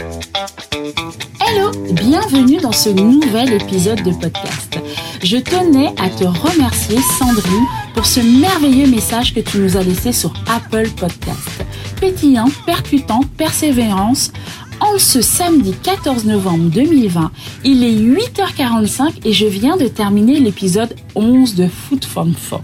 [0.00, 4.78] Hello, bienvenue dans ce nouvel épisode de podcast.
[5.22, 10.12] Je tenais à te remercier Sandrine pour ce merveilleux message que tu nous as laissé
[10.12, 11.64] sur Apple Podcast.
[12.00, 14.32] Pétillant, percutant, persévérance,
[14.80, 17.30] en ce samedi 14 novembre 2020,
[17.64, 22.62] il est 8h45 et je viens de terminer l'épisode 11 de Food from Four.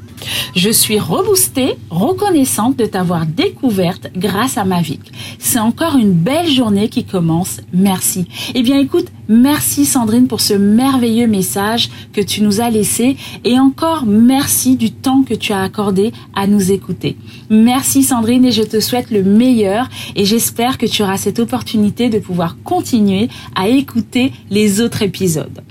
[0.55, 5.01] Je suis reboostée, reconnaissante de t'avoir découverte grâce à Mavic.
[5.39, 7.61] C'est encore une belle journée qui commence.
[7.73, 8.27] Merci.
[8.55, 13.59] Eh bien écoute, merci Sandrine pour ce merveilleux message que tu nous as laissé et
[13.59, 17.17] encore merci du temps que tu as accordé à nous écouter.
[17.51, 22.09] Merci Sandrine et je te souhaite le meilleur et j'espère que tu auras cette opportunité
[22.09, 25.63] de pouvoir continuer à écouter les autres épisodes.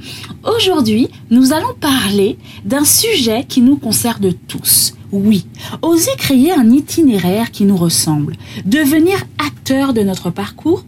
[0.46, 4.94] Aujourd'hui, nous allons parler d'un sujet qui nous concerne tous.
[5.12, 5.48] Oui,
[5.82, 10.86] oser créer un itinéraire qui nous ressemble, devenir acteur de notre parcours,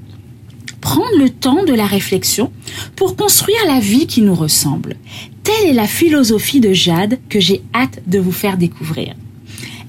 [0.80, 2.52] prendre le temps de la réflexion
[2.96, 4.96] pour construire la vie qui nous ressemble.
[5.44, 9.16] Telle est la philosophie de Jade que j'ai hâte de vous faire découvrir.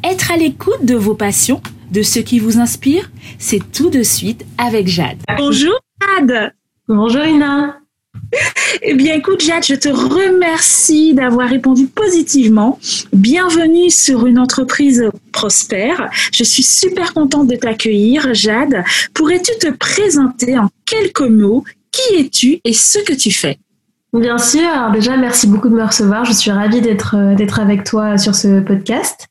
[0.02, 4.46] Être à l'écoute de vos passions, de ce qui vous inspire, c'est tout de suite
[4.56, 5.18] avec Jade.
[5.36, 6.52] Bonjour Jade
[6.88, 7.80] Bonjour Ina
[8.82, 12.78] eh bien, écoute, Jade, je te remercie d'avoir répondu positivement.
[13.12, 16.08] Bienvenue sur une entreprise prospère.
[16.32, 18.84] Je suis super contente de t'accueillir, Jade.
[19.14, 21.64] Pourrais-tu te présenter en quelques mots?
[21.90, 23.58] Qui es-tu et ce que tu fais?
[24.12, 24.66] Bien sûr.
[24.66, 26.24] Alors déjà, merci beaucoup de me recevoir.
[26.24, 29.26] Je suis ravie d'être euh, d'être avec toi sur ce podcast.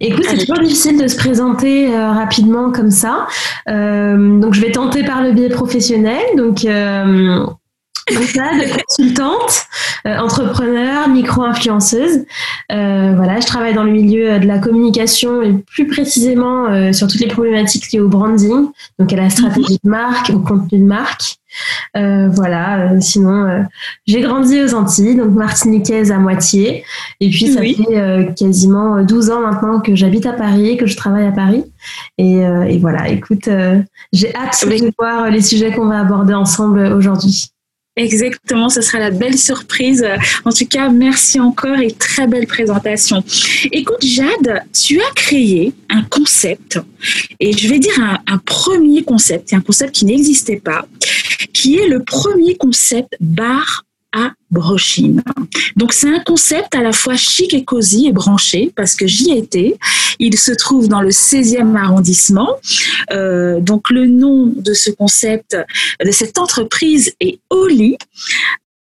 [0.00, 3.26] Écoute, c'est toujours difficile de se présenter euh, rapidement comme ça.
[3.68, 6.22] Euh, donc, je vais tenter par le biais professionnel.
[6.36, 6.66] Donc,
[8.10, 9.66] de consultante,
[10.06, 12.24] euh, entrepreneur, micro-influenceuse.
[12.72, 17.08] Euh, voilà, je travaille dans le milieu de la communication et plus précisément euh, sur
[17.08, 20.84] toutes les problématiques liées au branding, donc à la stratégie de marque, au contenu de
[20.84, 21.36] marque.
[21.94, 23.64] voilà, sinon
[24.06, 26.84] j'ai grandi aux Antilles, donc martiniquaise à moitié.
[27.20, 31.26] Et puis ça fait quasiment 12 ans maintenant que j'habite à Paris, que je travaille
[31.26, 31.64] à Paris.
[32.18, 33.48] Et, et voilà, écoute,
[34.12, 37.53] j'ai hâte de voir les sujets qu'on va aborder ensemble aujourd'hui.
[37.96, 40.04] Exactement, ce sera la belle surprise.
[40.44, 43.22] En tout cas, merci encore et très belle présentation.
[43.70, 46.80] Écoute, Jade, tu as créé un concept,
[47.38, 47.94] et je vais dire
[48.26, 50.86] un, premier concept, un concept qui n'existait pas,
[51.52, 55.22] qui est le premier concept bar à Brochine.
[55.76, 59.32] Donc c'est un concept à la fois chic et cosy et branché parce que j'y
[59.32, 59.76] étais.
[60.18, 62.56] Il se trouve dans le 16e arrondissement.
[63.12, 65.56] Euh, donc le nom de ce concept,
[66.04, 67.96] de cette entreprise est Oli.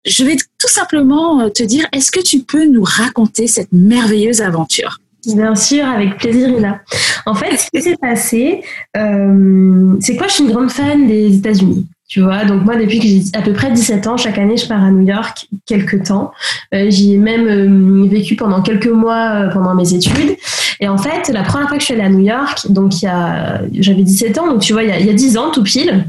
[0.06, 5.00] Je vais tout simplement te dire, est-ce que tu peux nous raconter cette merveilleuse aventure?
[5.26, 6.82] Bien sûr, avec plaisir, Ina.
[7.26, 8.64] En fait, ce qui s'est passé,
[8.96, 11.88] euh, c'est quoi Je suis une grande fan des États-Unis.
[12.08, 14.68] Tu vois, donc moi, depuis que j'ai à peu près 17 ans, chaque année, je
[14.68, 16.32] pars à New York quelques temps.
[16.74, 20.38] Euh, j'y ai même euh, vécu pendant quelques mois euh, pendant mes études.
[20.80, 23.06] Et en fait, la première fois que je suis allée à New York, donc il
[23.06, 25.38] y a, j'avais 17 ans, donc tu vois, il y a, il y a 10
[25.38, 26.06] ans, tout pile,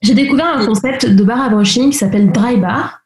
[0.00, 3.02] j'ai découvert un concept de bar à brushing qui s'appelle Dry Bar.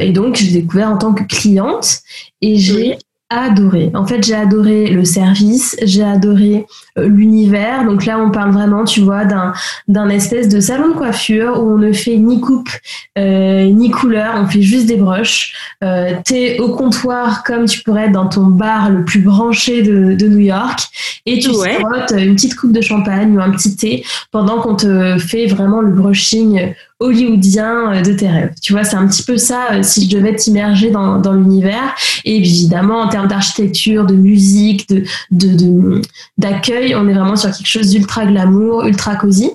[0.00, 2.00] et donc, j'ai découvert en tant que cliente
[2.40, 2.98] et j'ai
[3.40, 3.90] adoré.
[3.94, 6.66] En fait, j'ai adoré le service, j'ai adoré
[6.98, 7.84] euh, l'univers.
[7.84, 9.52] Donc là, on parle vraiment, tu vois, d'un
[9.88, 12.70] d'un espèce de salon de coiffure où on ne fait ni coupe
[13.18, 15.54] euh, ni couleur, on fait juste des broches.
[15.82, 20.14] Euh, T'es au comptoir comme tu pourrais être dans ton bar le plus branché de,
[20.14, 20.80] de New York
[21.26, 21.78] et tu ouais.
[22.16, 25.92] une petite coupe de champagne ou un petit thé pendant qu'on te fait vraiment le
[25.92, 28.54] brushing hollywoodien euh, de tes rêves.
[28.62, 31.94] Tu vois, c'est un petit peu ça euh, si je devais t'immerger dans, dans l'univers.
[32.24, 36.00] Et évidemment, en termes d'architecture, de musique, de,
[36.38, 39.50] d'accueil, de, on est vraiment sur quelque chose d'ultra glamour, ultra cosy.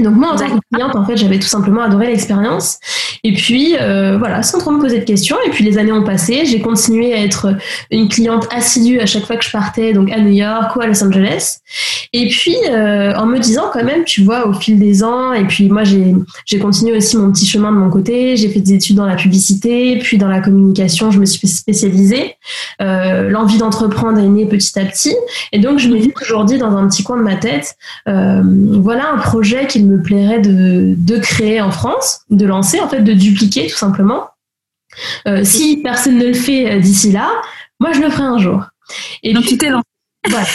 [0.00, 2.78] Donc moi, en tant que cliente, en fait, j'avais tout simplement adoré l'expérience.
[3.26, 5.36] Et puis, euh, voilà, sans trop me poser de questions.
[5.46, 6.44] Et puis, les années ont passé.
[6.44, 7.56] J'ai continué à être
[7.90, 10.86] une cliente assidue à chaque fois que je partais, donc à New York ou à
[10.86, 11.60] Los Angeles.
[12.12, 15.46] Et puis, euh, en me disant quand même, tu vois, au fil des ans, et
[15.46, 18.36] puis moi, j'ai continué aussi mon petit chemin de mon côté.
[18.36, 22.36] J'ai fait des études dans la publicité, puis dans la communication, je me suis spécialisée.
[22.82, 25.16] Euh, L'envie d'entreprendre est née petit à petit.
[25.50, 27.74] Et donc, je me dis aujourd'hui, dans un petit coin de ma tête,
[28.06, 33.00] voilà un projet qu'il me plairait de, de créer en France, de lancer, en fait,
[33.00, 34.28] de dupliquer tout simplement.
[35.26, 37.28] Euh, si personne ne le fait euh, d'ici là,
[37.80, 38.64] moi je le ferai un jour.
[39.22, 39.84] Et donc tu t'es lancé.
[40.28, 40.46] Voilà.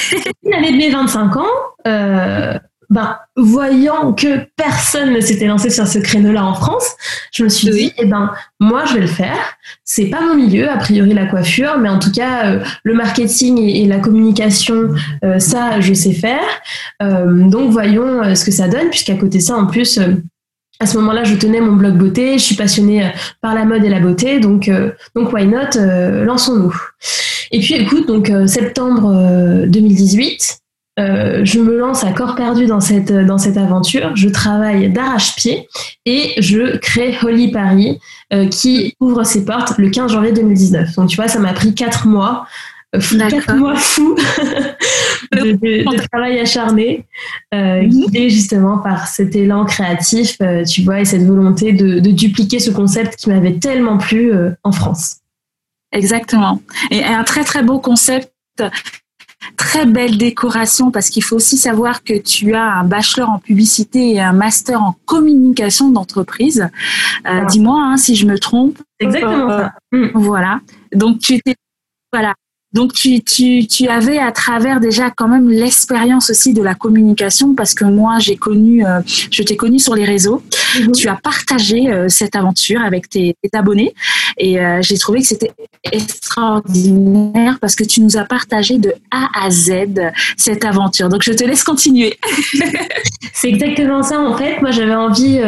[0.43, 1.45] L'année de mes 25 ans,
[1.87, 2.57] euh,
[2.89, 6.95] ben, voyant que personne ne s'était lancé sur ce créneau-là en France,
[7.31, 9.37] je me suis dit, eh ben, moi, je vais le faire.
[9.83, 13.59] C'est pas mon milieu, a priori la coiffure, mais en tout cas, euh, le marketing
[13.59, 14.89] et, la communication,
[15.23, 16.41] euh, ça, je sais faire.
[17.03, 19.99] Euh, donc, voyons ce que ça donne, puisqu'à côté de ça, en plus,
[20.79, 23.11] à ce moment-là, je tenais mon blog beauté, je suis passionnée
[23.41, 24.71] par la mode et la beauté, donc,
[25.15, 25.77] donc why not,
[26.25, 26.75] lançons-nous.
[27.51, 30.59] Et puis, écoute, donc septembre 2018,
[30.99, 34.15] euh, je me lance à corps perdu dans cette, dans cette aventure.
[34.15, 35.67] Je travaille d'arrache-pied
[36.05, 37.99] et je crée Holy Paris
[38.33, 40.95] euh, qui ouvre ses portes le 15 janvier 2019.
[40.95, 42.45] Donc tu vois, ça m'a pris quatre mois.
[42.95, 42.99] Euh,
[43.29, 44.15] quatre mois fous
[45.31, 47.05] de, travail acharné,
[47.53, 47.89] euh, mhm.
[47.89, 50.37] guidé justement par cet élan créatif,
[50.67, 54.31] tu vois, et cette volonté de, de dupliquer ce concept qui m'avait tellement plu
[54.63, 55.17] en France.
[55.91, 56.61] Exactement.
[56.89, 58.31] Et un très très beau concept
[59.55, 64.13] très belle décoration parce qu'il faut aussi savoir que tu as un bachelor en publicité
[64.13, 66.69] et un master en communication d'entreprise.
[67.27, 68.77] Euh, dis-moi hein, si je me trompe.
[68.99, 69.73] Exactement ça.
[69.93, 70.61] Euh, voilà.
[70.93, 71.55] Donc tu étais
[72.11, 72.33] voilà.
[72.71, 77.55] Donc tu, tu, tu avais à travers déjà quand même l'expérience aussi de la communication
[77.55, 79.01] parce que moi j'ai connu, euh,
[79.31, 80.43] je t'ai connu sur les réseaux.
[80.79, 80.91] Mhm.
[80.91, 83.95] Tu as partagé euh, cette aventure avec tes, abonnés
[84.37, 85.51] et euh, j'ai trouvé que c'était
[85.91, 89.71] extraordinaire parce que tu nous as partagé de A à Z
[90.37, 91.09] cette aventure.
[91.09, 92.19] Donc je te laisse continuer.
[93.33, 94.61] C'est exactement ça en fait.
[94.61, 95.39] Moi j'avais envie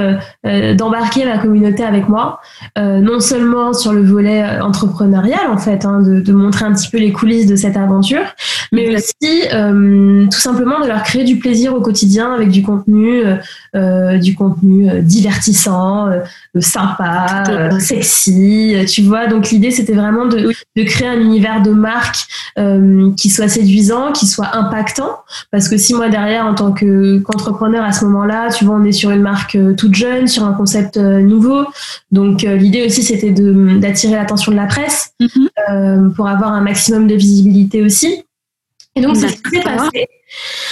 [0.76, 2.40] d'embarquer la communauté avec moi,
[2.78, 6.98] non seulement sur le volet entrepreneurial en fait, hein, de, de montrer un petit peu
[6.98, 8.24] les coulisses de cette aventure,
[8.72, 13.26] mais aussi euh, tout simplement de leur créer du plaisir au quotidien avec du contenu,
[13.26, 13.36] euh,
[13.76, 16.10] euh, du contenu divertissant,
[16.60, 17.44] sympa,
[17.80, 19.28] sexy, tu vois.
[19.28, 22.26] Donc l'idée c'était vraiment de, de, créer un univers de marque
[22.56, 25.20] qui soit séduisant, qui soit impactant,
[25.52, 28.84] parce que si moi derrière en tant que qu'entrepreneur à ce moment-là, tu vois, on
[28.84, 31.66] est sur une marque toute jeune, sur un concept nouveau,
[32.12, 36.14] donc l'idée aussi c'était d'attirer l'attention de la presse mm-hmm.
[36.14, 38.24] pour avoir un maximum de visibilité aussi.
[38.96, 40.08] Et donc, c'est ce qui s'est passé.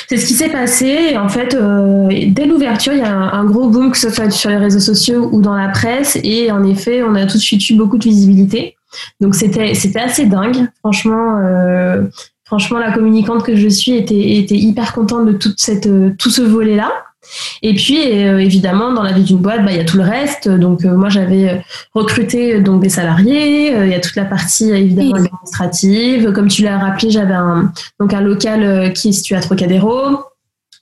[0.07, 1.17] C'est ce qui s'est passé.
[1.17, 4.49] En fait, euh, dès l'ouverture, il y a un, gros boom, que ce soit sur
[4.49, 6.19] les réseaux sociaux ou dans la presse.
[6.23, 8.75] Et en effet, on a tout de suite eu beaucoup de visibilité.
[9.19, 10.67] Donc, c'était, c'était assez dingue.
[10.79, 12.03] Franchement, euh,
[12.49, 16.31] franchement, la communicante que je suis était, était hyper contente de toute cette, euh, tout
[16.31, 16.91] ce volet-là.
[17.61, 20.03] Et puis euh, évidemment dans la vie d'une boîte, bah, il y a tout le
[20.03, 20.49] reste.
[20.49, 21.61] Donc euh, moi j'avais
[21.93, 23.71] recruté donc des salariés.
[23.71, 26.31] Il y a toute la partie évidemment administrative.
[26.31, 30.21] Comme tu l'as rappelé, j'avais un donc un local qui est situé à Trocadéro.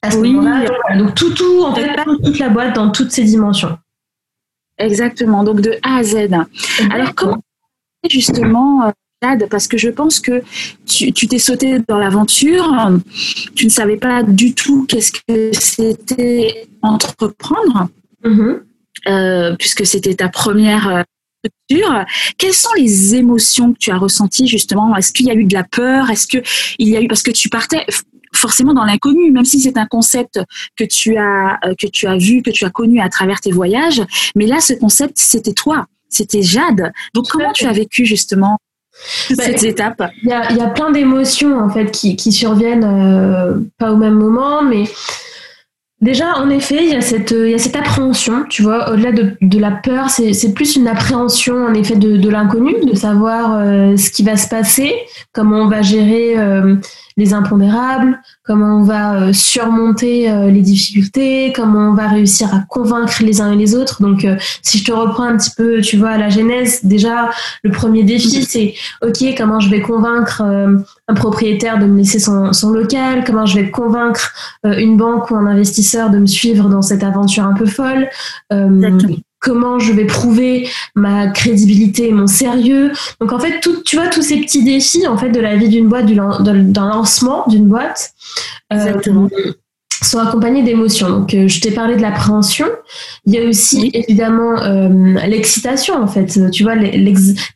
[0.04, 1.90] À ce donc tout tout en fait
[2.24, 3.78] toute la boîte dans toutes ses dimensions.
[4.78, 5.44] Exactement.
[5.44, 6.30] Donc de A à Z.
[6.92, 7.42] Alors comment
[8.10, 8.92] justement
[9.50, 10.44] parce que je pense que
[10.86, 12.74] tu t'es sauté dans l'aventure,
[13.56, 17.90] tu ne savais pas du tout qu'est-ce que c'était entreprendre,
[18.24, 18.60] mm-hmm.
[19.08, 21.02] euh, puisque c'était ta première euh,
[21.44, 22.06] structure.
[22.38, 24.96] Quelles sont les émotions que tu as ressenties justement?
[24.96, 26.10] Est-ce qu'il y a eu de la peur?
[26.10, 26.44] Est-ce qu'il
[26.80, 27.86] y a eu parce que tu partais
[28.36, 30.40] forcément dans l'inconnu, même si c'est un concept
[30.76, 33.52] que tu as euh, que tu as vu, que tu as connu à travers tes
[33.52, 34.04] voyages,
[34.36, 36.92] mais là ce concept c'était toi, c'était Jade.
[37.14, 38.58] Donc comment tu as vécu justement
[39.30, 40.02] bah, cette étape?
[40.24, 43.98] Il y a, y a, plein d'émotions en fait qui, qui surviennent euh, pas au
[43.98, 44.86] même moment, mais
[46.02, 49.12] déjà en effet il y a cette, il y a cette appréhension, tu vois, au-delà
[49.12, 53.54] de, de, la peur, c'est plus une appréhension en effet de, de l'inconnu, de savoir
[53.54, 54.94] euh, ce qui va se passer,
[55.34, 56.76] comment on va gérer euh,
[57.18, 62.60] les impondérables, comment on va euh, surmonter euh, les difficultés, comment on va réussir à
[62.70, 64.02] convaincre les uns et les autres.
[64.02, 67.30] Donc, euh, si je te reprends un petit peu, tu vois, à la genèse, déjà,
[67.64, 72.54] le premier défi, c'est, OK, comment je vais convaincre un propriétaire de me laisser son,
[72.54, 74.34] son local, comment je vais convaincre
[74.64, 78.08] une banque ou un investisseur de me suivre dans cette aventure un peu folle?
[79.48, 82.92] Comment je vais prouver ma crédibilité et mon sérieux.
[83.22, 85.88] Donc en fait, tu vois, tous ces petits défis en fait de la vie d'une
[85.88, 88.12] boîte, d'un lancement d'une boîte,
[88.74, 88.94] euh,
[90.04, 91.10] sont accompagnés d'émotions.
[91.10, 92.68] Donc, euh, je t'ai parlé de l'appréhension.
[93.26, 96.40] Il y a aussi évidemment euh, l'excitation en fait.
[96.52, 96.74] Tu vois,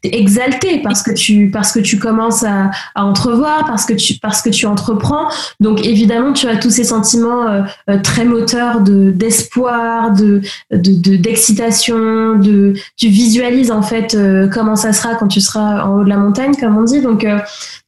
[0.03, 4.41] exalté parce que tu parce que tu commences à, à, entrevoir, parce que tu parce
[4.41, 5.29] que tu entreprends.
[5.59, 12.73] Donc, évidemment, tu as tous ces sentiments euh, très moteurs de d'espoir, de d'excitation, de,
[12.97, 14.17] tu visualises en fait
[14.51, 17.01] comment ça sera quand tu seras en haut de la montagne, comme on dit.
[17.01, 17.25] Donc,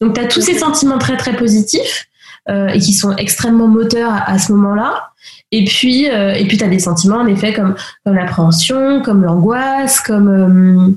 [0.01, 2.07] donc, tu as tous ces sentiments très très positifs.
[2.49, 5.11] Euh, et qui sont extrêmement moteurs à, ce moment-là.
[5.53, 7.73] Et puis, euh, et puis tu as des sentiments, en effet, comme,
[8.03, 10.91] comme l'appréhension, comme l'angoisse, comme, euh,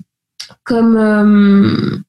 [0.64, 2.02] comme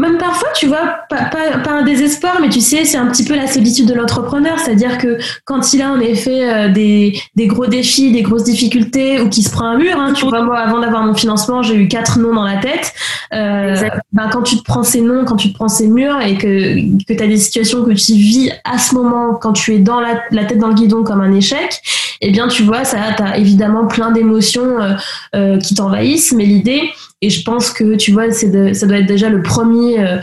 [0.00, 3.36] même parfois, tu vois, pas, pas, un désespoir, mais tu sais, c'est un petit peu
[3.36, 7.66] la solitude de l'entrepreneur, c'est-à-dire que quand il a en effet euh, des, des, gros
[7.66, 10.80] défis, des grosses difficultés, ou qu'il se prend un mur, hein, tu vois, moi, avant
[10.80, 12.92] d'avoir mon financement, j'ai eu quatre noms dans la tête.
[13.34, 13.76] Euh,
[14.12, 16.74] ben, quand tu te prends ces noms, quand tu te prends ces murs, et que,
[17.04, 20.00] que tu as des situations que tu vis à ce moment, quand tu es dans
[20.00, 21.80] la, la tête dans le guidon comme un échec,
[22.20, 24.94] eh bien, tu vois, ça, tu as évidemment plein d'émotions euh,
[25.34, 26.90] euh, qui t'envahissent, mais l'idée,
[27.20, 30.18] et je pense que, tu vois, ça doit être déjà le premier, euh,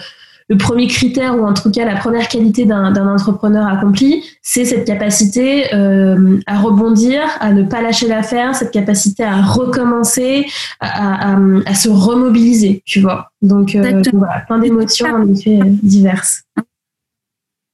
[0.50, 4.86] le premier critère, ou en tout cas la première qualité d'un entrepreneur accompli, c'est cette
[4.86, 10.46] capacité à rebondir, à ne pas lâcher l'affaire, cette capacité à recommencer,
[10.80, 13.32] à, à, à se remobiliser, tu vois.
[13.42, 13.76] Donc,
[14.14, 16.44] voilà, plein d'émotions en effet diverses.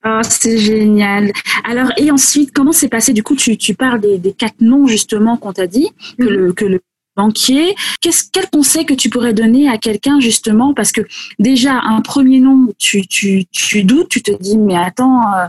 [0.06, 1.32] Oh, c'est génial.
[1.64, 3.14] Alors, et ensuite, comment s'est passé?
[3.14, 6.52] Du coup, tu, tu parles des, des, quatre noms justement qu'on t'a dit, que, le,
[6.52, 6.82] que le
[7.16, 7.76] banquier.
[8.02, 10.74] Qu'est-ce, quel conseil que tu pourrais donner à quelqu'un justement?
[10.74, 11.02] Parce que
[11.40, 15.48] déjà, un premier nom, tu, tu, tu doutes, tu te dis, mais attends, euh,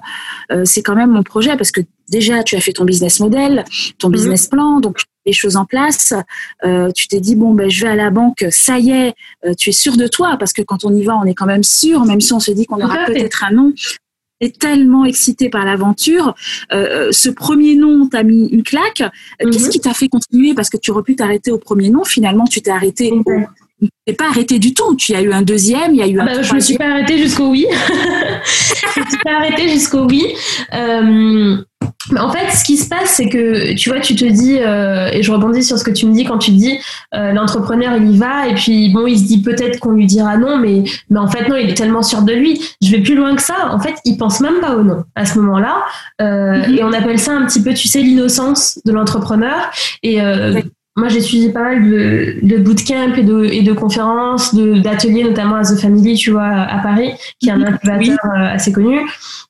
[0.53, 3.65] euh, c'est quand même mon projet parce que déjà, tu as fait ton business model,
[3.99, 4.15] ton mhm.
[4.15, 6.13] business plan, donc les choses en place.
[6.65, 9.15] Euh, tu t'es dit bon ben je vais à la banque, ça y est,
[9.47, 11.47] euh, tu es sûr de toi parce que quand on y va, on est quand
[11.47, 13.73] même sûr, même si on se dit qu'on aura peut-être un nom
[14.59, 16.35] tellement excité par l'aventure.
[16.73, 19.01] Euh, ce premier nom t'a mis une claque.
[19.01, 19.71] Euh, qu'est-ce mhm.
[19.71, 20.55] qui t'a fait continuer?
[20.55, 22.05] Parce que tu aurais pu t'arrêter au premier nom.
[22.05, 23.13] Finalement, tu t'es arrêté
[23.81, 24.95] tu n'es pas arrêté du tout.
[24.97, 26.87] Tu as eu un deuxième, il y a eu un bah, Je me suis pas
[26.87, 27.67] arrêtée jusqu'au oui.
[27.71, 30.25] je me suis pas arrêtée jusqu'au oui.
[32.19, 35.23] En fait, ce qui se passe, c'est que tu vois, tu te dis, euh, et
[35.23, 36.79] je rebondis sur ce que tu me dis quand tu dis,
[37.15, 40.37] euh, l'entrepreneur il y va et puis bon, il se dit peut-être qu'on lui dira
[40.37, 42.61] non, mais mais en fait non, il est tellement sûr de lui.
[42.83, 43.71] Je vais plus loin que ça.
[43.71, 45.85] En fait, il pense même pas au non à ce moment-là,
[46.21, 46.79] euh, mm-hmm.
[46.79, 49.71] et on appelle ça un petit peu, tu sais, l'innocence de l'entrepreneur.
[50.03, 50.21] Et
[50.97, 55.57] moi, j'ai suivi pas mal de, de bootcamps et de, et de conférences, d'ateliers, notamment
[55.57, 59.01] à The Family, tu vois, à Paris, qui est un incubateur euh, assez connu.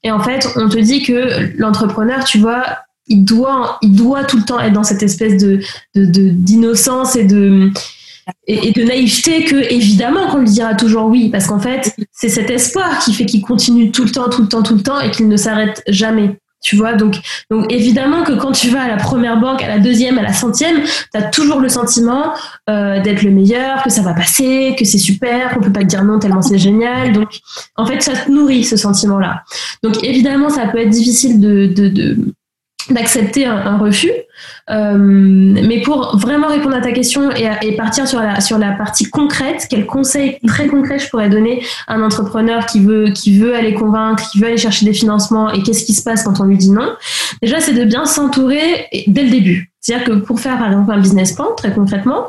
[0.02, 2.64] Et en fait, on te dit que l'entrepreneur, tu vois,
[3.08, 5.60] il doit, il doit tout le temps être dans cette espèce de
[5.94, 7.70] d'innocence et de
[8.46, 12.48] et, de naïveté que évidemment qu'on lui dira toujours oui parce qu'en fait c'est cet
[12.48, 15.10] espoir qui fait qu'il continue tout le temps tout le temps tout le temps et
[15.10, 17.16] qu'il ne s'arrête jamais tu vois, donc,
[17.50, 20.32] donc évidemment que quand tu vas à la première banque, à la deuxième, à la
[20.32, 22.32] centième, tu as toujours le sentiment
[22.70, 25.86] euh, d'être le meilleur, que ça va passer, que c'est super, qu'on peut pas te
[25.86, 27.12] dire non tellement c'est génial.
[27.12, 27.28] Donc,
[27.76, 29.42] en fait, ça te nourrit ce sentiment-là.
[29.82, 32.16] Donc, évidemment, ça peut être difficile de, de, de
[32.90, 34.12] d'accepter un, refus.
[34.70, 38.72] Euh, mais pour vraiment répondre à ta question et, et, partir sur la, sur la
[38.72, 43.38] partie concrète, quel conseil très concret je pourrais donner à un entrepreneur qui veut, qui
[43.38, 46.40] veut aller convaincre, qui veut aller chercher des financements et qu'est-ce qui se passe quand
[46.40, 46.94] on lui dit non?
[47.42, 49.70] Déjà, c'est de bien s'entourer dès le début.
[49.80, 52.26] C'est-à-dire que pour faire par exemple un business plan, très concrètement,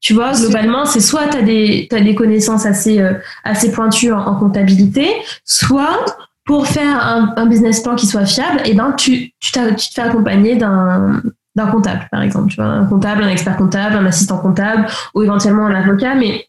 [0.00, 4.12] tu vois, globalement, c'est soit tu as des, as des connaissances assez, euh, assez pointues
[4.12, 5.08] en, en comptabilité,
[5.44, 6.04] soit
[6.46, 7.04] pour faire
[7.36, 10.56] un, business plan qui soit fiable, et eh ben tu, tu, tu te fais accompagner
[10.56, 11.20] d'un
[11.56, 15.22] d'un comptable, par exemple, tu vois, un comptable, un expert comptable, un assistant comptable, ou
[15.22, 16.14] éventuellement un avocat.
[16.14, 16.46] Mais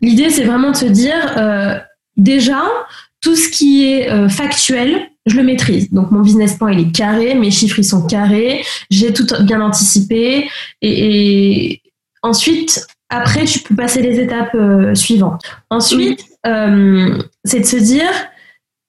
[0.00, 1.78] l'idée, c'est vraiment de se dire, euh,
[2.16, 2.60] déjà,
[3.20, 5.92] tout ce qui est euh, factuel, je le maîtrise.
[5.92, 9.60] Donc mon business plan, il est carré, mes chiffres, ils sont carrés, j'ai tout bien
[9.60, 10.50] anticipé.
[10.82, 11.80] Et,
[12.22, 15.42] ensuite, après, tu peux passer les étapes euh, suivantes.
[15.70, 16.24] Ensuite,
[17.44, 18.10] c'est de se dire,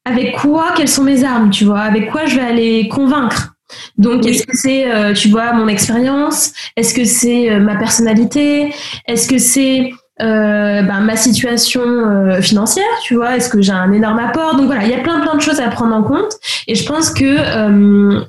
[0.06, 3.54] avec quoi, quelles sont mes armes, tu vois, avec quoi je vais aller convaincre?
[3.98, 6.52] Donc, est-ce que c'est, euh, tu vois, mon expérience?
[6.76, 8.74] Est-ce que c'est euh, ma personnalité?
[9.08, 9.92] Est-ce que c'est
[10.22, 13.38] euh, ben, ma situation financière, tu vois?
[13.38, 14.56] Est-ce que j'ai un énorme apport?
[14.56, 16.34] Donc voilà, il y a plein plein de choses à prendre en compte.
[16.68, 18.22] Et je pense que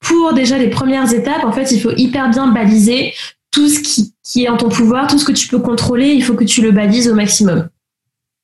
[0.00, 3.14] pour déjà les premières étapes, en fait, il faut hyper bien baliser
[3.50, 6.08] tout ce qui, qui est en ton pouvoir, tout ce que tu peux contrôler.
[6.08, 7.68] Il faut que tu le balises au maximum.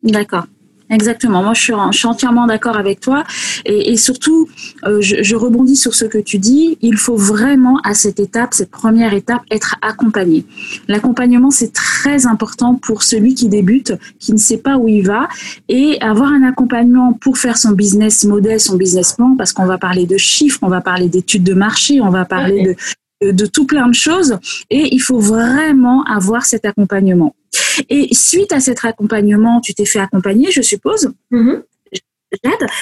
[0.02, 0.44] D'accord.
[0.92, 1.42] Exactement.
[1.42, 3.24] Moi, je suis, je suis entièrement d'accord avec toi.
[3.64, 4.48] Et, et surtout,
[4.84, 6.76] euh, je, je, rebondis sur ce que tu dis.
[6.82, 10.44] Il faut vraiment, à cette étape, cette première étape, être accompagné.
[10.88, 15.28] L'accompagnement, c'est très important pour celui qui débute, qui ne sait pas où il va.
[15.70, 19.78] Et avoir un accompagnement pour faire son business model, son business plan, parce qu'on va
[19.78, 22.76] parler de chiffres, on va parler d'études de marché, on va parler
[23.22, 24.36] de, de tout plein de choses.
[24.68, 27.34] Et il faut vraiment avoir cet accompagnement.
[27.88, 31.12] Et suite à cet accompagnement, tu t'es fait accompagner, je suppose.
[31.30, 31.62] Mm-hmm.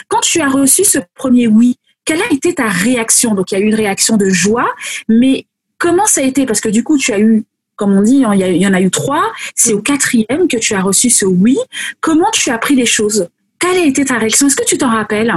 [0.09, 3.35] quand tu as reçu ce premier oui, quelle a été ta réaction?
[3.35, 4.69] Donc, il y a eu une réaction de joie,
[5.09, 5.47] mais
[5.79, 6.47] comment ça a été?
[6.47, 7.45] Parce que du coup, tu as eu,
[7.77, 9.33] comme on dit, il y, en a eu trois.
[9.55, 11.57] C'est au quatrième que tu as reçu ce oui.
[12.00, 13.29] Comment tu as pris les choses?
[13.59, 14.47] Quelle a été ta réaction?
[14.47, 15.35] Est-ce que tu t'en rappelles?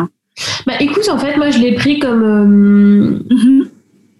[0.65, 2.23] Bah écoute, en fait, moi je l'ai pris comme.
[2.23, 3.72] Euh, mm-hmm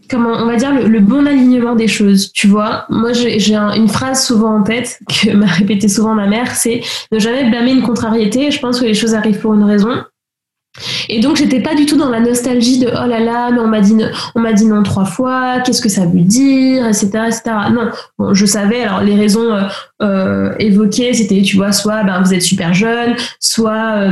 [0.09, 2.85] comment on va dire le, bon alignement des choses tu vois.
[2.89, 6.81] Moi j'ai une phrase souvent en tête que m'a répété souvent ma mère c'est
[7.11, 10.03] ne jamais blâmer une contrariété je pense que les choses arrivent pour une raison
[11.07, 13.67] et donc j'étais pas du tout dans la nostalgie de oh là là mais on
[13.67, 13.95] m'a dit
[14.33, 17.91] on m'a dit non trois fois qu'est-ce que ça veut dire etc etc non
[18.33, 19.61] je savais alors les raisons euh,
[20.01, 24.09] euh, évoquées c'était tu vois soit ben vous êtes super jeune soit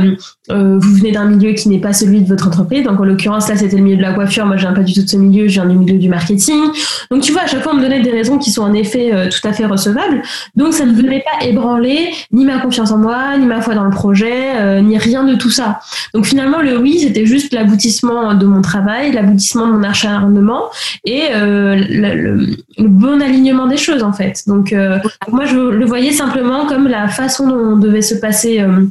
[0.50, 2.82] euh, vous venez d'un milieu qui n'est pas celui de votre entreprise.
[2.82, 4.44] Donc en l'occurrence là c'était le milieu de la coiffure.
[4.44, 6.62] Moi je viens pas du tout de ce milieu je viens du milieu du marketing.
[7.10, 9.28] Donc tu vois à chaque fois on me donnait des raisons qui sont en effet
[9.30, 10.22] tout à fait recevables.
[10.56, 13.84] Donc ça ne venait pas ébranler ni ma confiance en moi ni ma foi dans
[13.84, 15.80] le projet ni rien de tout ça.
[16.14, 20.70] Donc finalement le oui, c'était juste l'aboutissement de mon travail, l'aboutissement de mon acharnement
[21.04, 24.42] et euh, le, bon alignement des choses en fait.
[24.46, 28.86] Donc euh, moi je le voyais simplement comme la façon dont devait se passer euh,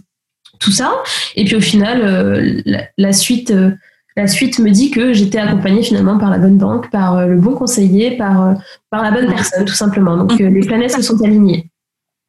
[0.60, 0.92] tout ça.
[1.36, 2.64] Et puis au final,
[2.98, 3.54] la, suite
[4.16, 7.54] la suite me dit que j'étais accompagnée finalement par la bonne banque, par le bon
[7.54, 8.56] conseiller, par,
[8.90, 10.18] par la bonne personne, tout simplement.
[10.18, 11.70] Donc les planètes se sont alignées.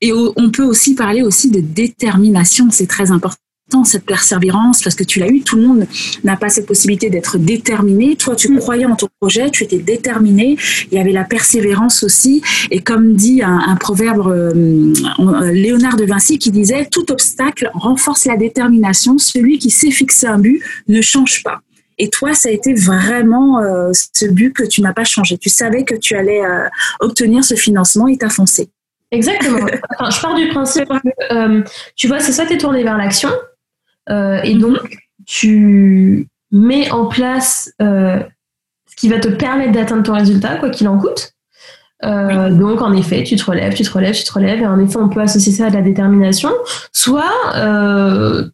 [0.00, 3.41] Et on peut aussi parler aussi de détermination, c'est très important
[3.84, 5.42] cette persévérance parce que tu l'as eu.
[5.42, 5.86] Tout le monde
[6.24, 8.16] n'a pas cette possibilité d'être déterminé.
[8.16, 10.56] Toi, tu croyais en ton projet, tu étais déterminé.
[10.90, 12.42] Il y avait la persévérance aussi.
[12.70, 18.26] Et comme dit un, proverbe euh, euh, Léonard de Vinci qui disait tout obstacle renforce
[18.26, 19.18] la détermination.
[19.18, 21.60] Celui qui sait fixer un but ne change pas.
[21.98, 25.38] Et toi, ça a été vraiment euh, ce but que tu n'as pas changé.
[25.38, 26.40] Tu savais que tu allais
[27.00, 28.70] obtenir ce financement et t'as foncé.
[29.10, 29.66] Exactement.
[30.10, 31.64] je pars du principe que,
[31.96, 33.30] tu vois, c'est ça, tu es tourné vers l'action.
[34.10, 38.20] Euh, et donc, tu mets en place euh,
[38.86, 41.32] ce qui va te permettre d'atteindre ton résultat, quoi qu'il en coûte.
[42.04, 44.60] Euh, donc, en effet, tu te relèves, tu te relèves, tu te relèves.
[44.60, 46.50] Et en effet, on peut associer ça à de la détermination.
[46.90, 47.30] Soit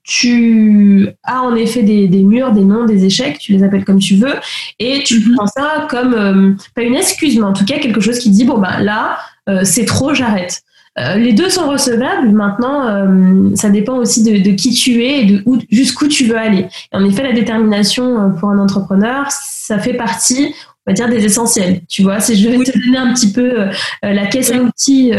[0.05, 4.17] tu as en effet des, murs, des noms, des échecs, tu les appelles comme tu
[4.17, 4.35] veux,
[4.79, 5.35] et tu mhm.
[5.35, 8.59] prends ça comme, pas une excuse, mais en tout cas quelque chose qui dit, bon,
[8.59, 9.19] bah là,
[9.65, 10.63] c'est trop, j'arrête.
[10.99, 12.31] Euh, les deux sont recevables.
[12.31, 16.67] Maintenant, euh, ça dépend aussi de, qui tu es et de jusqu'où tu veux aller.
[16.93, 20.55] en effet, la détermination euh, pour un entrepreneur, ça fait partie,
[20.87, 21.83] on va dire, des essentiels.
[21.89, 23.69] Tu vois, si je vais te donner un petit peu
[24.03, 25.13] la caisse à outils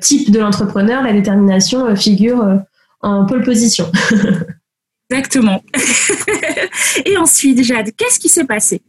[0.00, 2.60] type de l'entrepreneur, la détermination figure
[3.00, 3.90] en pole position.
[5.10, 5.62] Exactement.
[7.04, 8.82] et ensuite, Jade, qu'est-ce qui s'est passé?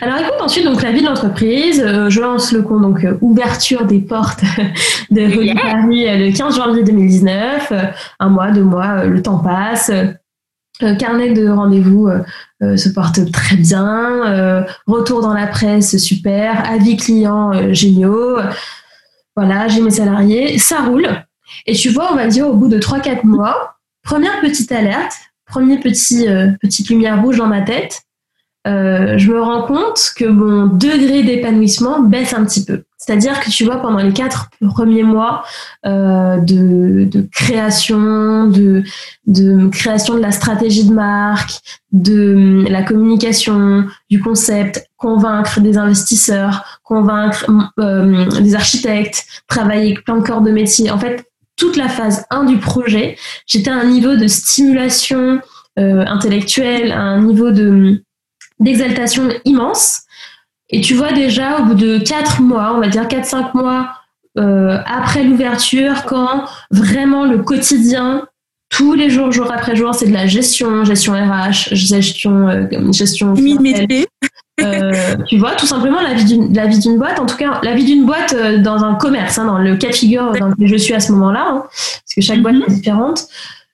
[0.00, 3.18] Alors écoute, ensuite, donc la vie de l'entreprise, euh, je lance le compte, donc euh,
[3.20, 4.42] ouverture des portes
[5.10, 7.72] de Holy Paris euh, le 15 janvier 2019.
[8.20, 9.90] un mois, deux mois, le temps passe.
[10.98, 12.08] carnet de rendez-vous
[12.60, 14.64] se porte très bien.
[14.86, 16.68] retour dans la presse, super.
[16.70, 18.38] Avis clients, géniaux.
[19.36, 20.58] Voilà, j'ai mes salariés.
[20.58, 21.08] Ça roule.
[21.66, 25.12] Et tu vois, on va dire au bout de 3-4 mois, première petite alerte,
[25.46, 26.26] premier petit,
[26.60, 28.02] petite lumière rouge dans ma tête
[28.66, 32.82] euh, je me rends compte que mon degré d'épanouissement baisse un petit peu.
[32.98, 35.44] C'est-à-dire que tu vois, pendant les quatre premiers mois
[35.86, 38.82] euh, de, création, de,
[39.26, 41.60] de création de la stratégie de marque,
[41.92, 47.46] de la communication, du concept, convaincre des investisseurs, convaincre
[47.78, 50.90] euh, des architectes, travailler avec plein de corps de métier.
[50.90, 51.24] En fait,
[51.56, 53.16] toute la phase 1 du projet,
[53.46, 55.40] j'étais à un niveau de stimulation
[55.76, 58.02] intellectuelle, à un niveau de
[58.60, 60.02] d'exaltation immense.
[60.70, 63.90] Et tu vois déjà, au bout de 4 mois, on va dire 4-5 mois
[64.38, 68.26] euh, après l'ouverture, quand vraiment le quotidien,
[68.68, 73.34] tous les jours, jour après jour, c'est de la gestion, gestion RH, gestion, euh, gestion
[74.60, 77.60] euh, tu vois, tout simplement la vie d'une la vie d'une boîte, en tout cas
[77.62, 80.48] la vie d'une boîte euh, dans un commerce, hein, dans le cas de figure dans
[80.48, 82.64] lequel je suis à ce moment-là, hein, parce que chaque boîte mhm.
[82.66, 83.26] est différente.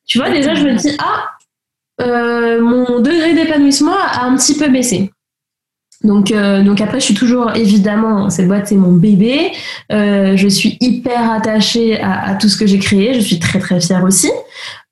[0.06, 1.30] Tu vois, déjà je me dis ah
[2.00, 5.10] euh, mon degré d'épanouissement a un petit peu baissé.
[6.02, 9.52] Donc, euh, donc après, je suis toujours évidemment, cette boîte c'est mon bébé.
[9.90, 13.14] Euh, je suis hyper attachée à, tout ce que j'ai créé.
[13.14, 14.30] Je suis très très fière aussi.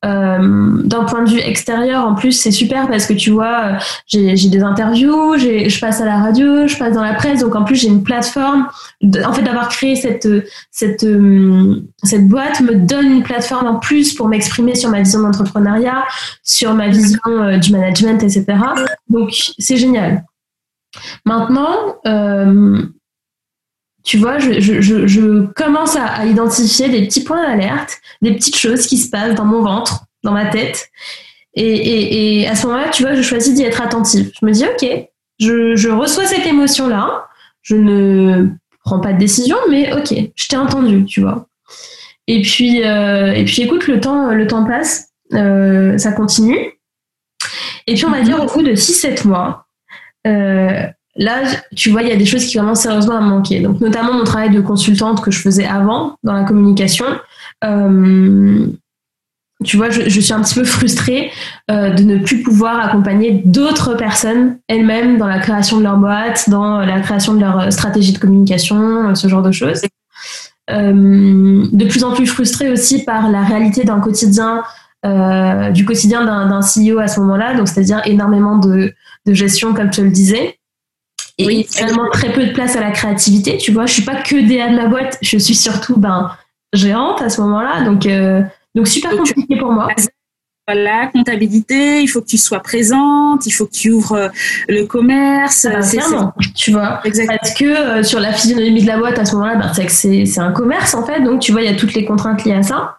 [0.05, 4.35] Euh, d'un point de vue extérieur, en plus, c'est super parce que tu vois, j'ai
[4.35, 7.77] des interviews, je passe à la radio, je passe dans la presse, donc en plus
[7.77, 8.67] j'ai une plateforme.
[9.25, 10.29] En fait, d'avoir créé cette
[10.71, 11.07] cette
[12.03, 16.05] cette boîte me donne une plateforme en plus pour m'exprimer sur ma vision d'entrepreneuriat,
[16.43, 17.21] sur ma vision
[17.61, 18.45] du management, etc.
[19.09, 20.25] Donc c'est génial.
[21.25, 22.83] Maintenant, euh,
[24.05, 29.09] tu vois, je, commence à, identifier des petits points d'alerte, des petites choses qui se
[29.11, 30.91] passent dans mon ventre, dans ma tête.
[31.55, 34.33] Et, à ce moment-là, tu vois, je choisis d'y être attentive.
[34.41, 37.27] Je me dis, OK, je, reçois cette émotion-là,
[37.63, 38.49] je ne
[38.85, 41.47] prends pas de décision, mais OK, je t'ai entendu, tu vois.
[42.27, 46.73] Et puis, euh, et puis écoute, le temps, le temps passe, euh, ça continue.
[47.87, 49.67] Et puis, on va dire, au bout de 6-7 mois,
[50.27, 51.43] euh, là,
[51.77, 53.61] tu vois, il y a des choses qui commencent sérieusement à manquer.
[53.61, 57.07] Donc, notamment mon travail de consultante que je faisais avant dans la communication.
[57.65, 58.67] Euh,
[59.65, 61.31] tu vois, je, suis un petit peu frustrée
[61.71, 66.51] euh, de ne plus pouvoir accompagner d'autres personnes elles-mêmes dans la création de leur boîte,
[66.51, 69.83] dans la création de leur stratégie de communication, ce genre de choses.
[70.69, 74.65] de plus en plus frustrée aussi par la réalité d'un quotidien,
[75.05, 78.93] du quotidien d'un CEO à ce moment-là, donc c'est-à-dire énormément de,
[79.27, 80.59] de gestion, comme je le disais.
[81.39, 83.87] Et oui, finalement très peu de place à la créativité, tu vois.
[83.87, 86.31] Je suis pas que DA de la boîte, je suis surtout ben,
[86.73, 87.85] gérante à ce moment-là.
[87.85, 88.43] Donc, euh,
[88.75, 89.89] donc super compliqué pour moi.
[90.69, 94.29] Voilà, comptabilité, il faut que tu sois présente, il faut que tu ouvres euh,
[94.69, 95.67] le commerce.
[95.69, 95.99] Ah, c'est
[96.55, 97.01] tu vois.
[97.05, 97.39] Exactement.
[97.41, 100.53] Parce que euh, sur la physionomie de la boîte à ce moment-là, ben, c'est un
[100.53, 102.99] commerce en fait, donc tu vois, il y a toutes les contraintes liées à ça.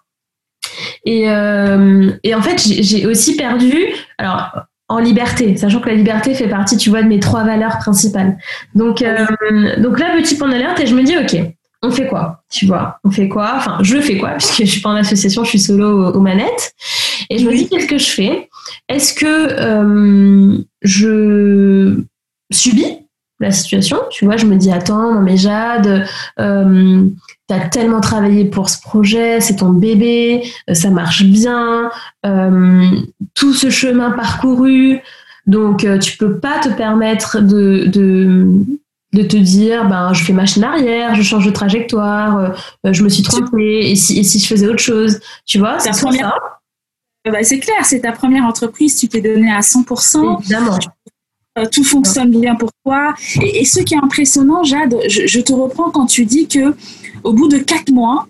[1.06, 3.78] Et, et en fait, j'ai aussi perdu.
[4.18, 7.80] Alors, en liberté, sachant que la liberté fait partie, tu vois, de mes trois valeurs
[7.80, 8.38] principales.
[8.76, 9.26] Donc, euh,
[9.80, 11.52] donc là, petit point d'alerte, et je me dis, ok,
[11.82, 13.54] on fait quoi Tu vois, on fait quoi?
[13.56, 14.30] Enfin, je fais quoi?
[14.38, 16.76] Puisque je suis pas en association, je suis solo aux, manettes.
[17.32, 18.50] Et je me dis, qu'est-ce que je fais?
[18.88, 22.00] Est-ce que euh, je
[22.52, 23.00] subis
[23.40, 23.98] la situation?
[24.12, 26.06] Tu vois, je me dis, attends, non mais Jade,
[26.40, 27.10] euh,
[27.62, 31.90] tu tellement travaillé pour ce projet, c'est ton bébé, euh, ça marche bien,
[32.26, 32.90] euh,
[33.34, 35.00] tout ce chemin parcouru,
[35.46, 40.64] donc euh, tu peux pas te permettre de, de, te dire, ben, je fais machine
[40.64, 44.68] arrière, je change de trajectoire, je me suis trompée, et si, et si je faisais
[44.68, 46.34] autre chose, tu vois, c'est première...
[47.26, 50.42] Bah, c'est clair, c'est ta première entreprise, tu t'es donné à 100%.
[50.42, 50.78] Évidemment
[51.72, 53.14] tout fonctionne bien pour toi.
[53.42, 56.76] Et, ce qui est impressionnant, Jade, je, je, te reprends quand tu dis que
[57.24, 58.28] au bout de quatre mois,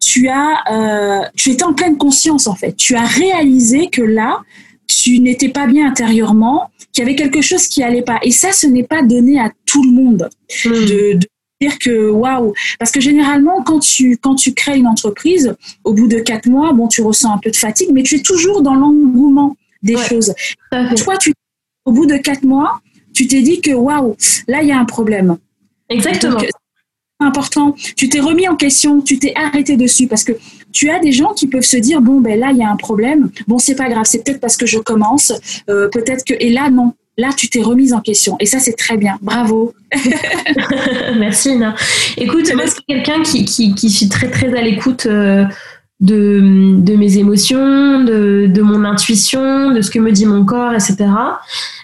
[0.00, 2.76] tu as, euh, tu étais en pleine conscience en fait.
[2.76, 4.40] Tu as réalisé que là,
[4.86, 8.18] tu n'étais pas bien intérieurement, qu'il y avait quelque chose qui allait pas.
[8.22, 10.28] Et ça, ce n'est pas donné à tout le monde
[10.64, 10.70] hmm.
[10.70, 11.18] de,
[11.60, 12.52] dire que waouh.
[12.78, 16.72] Parce que généralement, quand tu quand tu crées une entreprise, au bout de quatre mois,
[16.72, 20.34] bon, tu ressens un peu de fatigue, mais tu es toujours dans l'engouement des choses.
[20.70, 21.32] Toi, tu
[21.84, 22.80] au bout de quatre mois,
[23.14, 24.16] tu t'es dit que waouh,
[24.48, 25.38] là, il y a un problème.
[25.88, 26.40] Exactement
[27.22, 27.74] important.
[27.96, 30.32] Tu t'es remis en question, tu t'es arrêté dessus parce que
[30.72, 32.76] tu as des gens qui peuvent se dire bon ben là il y a un
[32.76, 35.32] problème, bon c'est pas grave, c'est peut-être parce que je commence,
[35.68, 38.72] euh, peut-être que et là non, là tu t'es remise en question et ça c'est
[38.72, 39.74] très bien, bravo.
[41.18, 41.74] Merci Ina.
[42.16, 45.06] Écoute, moi c'est quelqu'un qui, qui, qui, suis très très à l'écoute.
[45.06, 45.44] Euh,
[46.02, 50.72] de, de, mes émotions, de, de, mon intuition, de ce que me dit mon corps,
[50.74, 50.96] etc.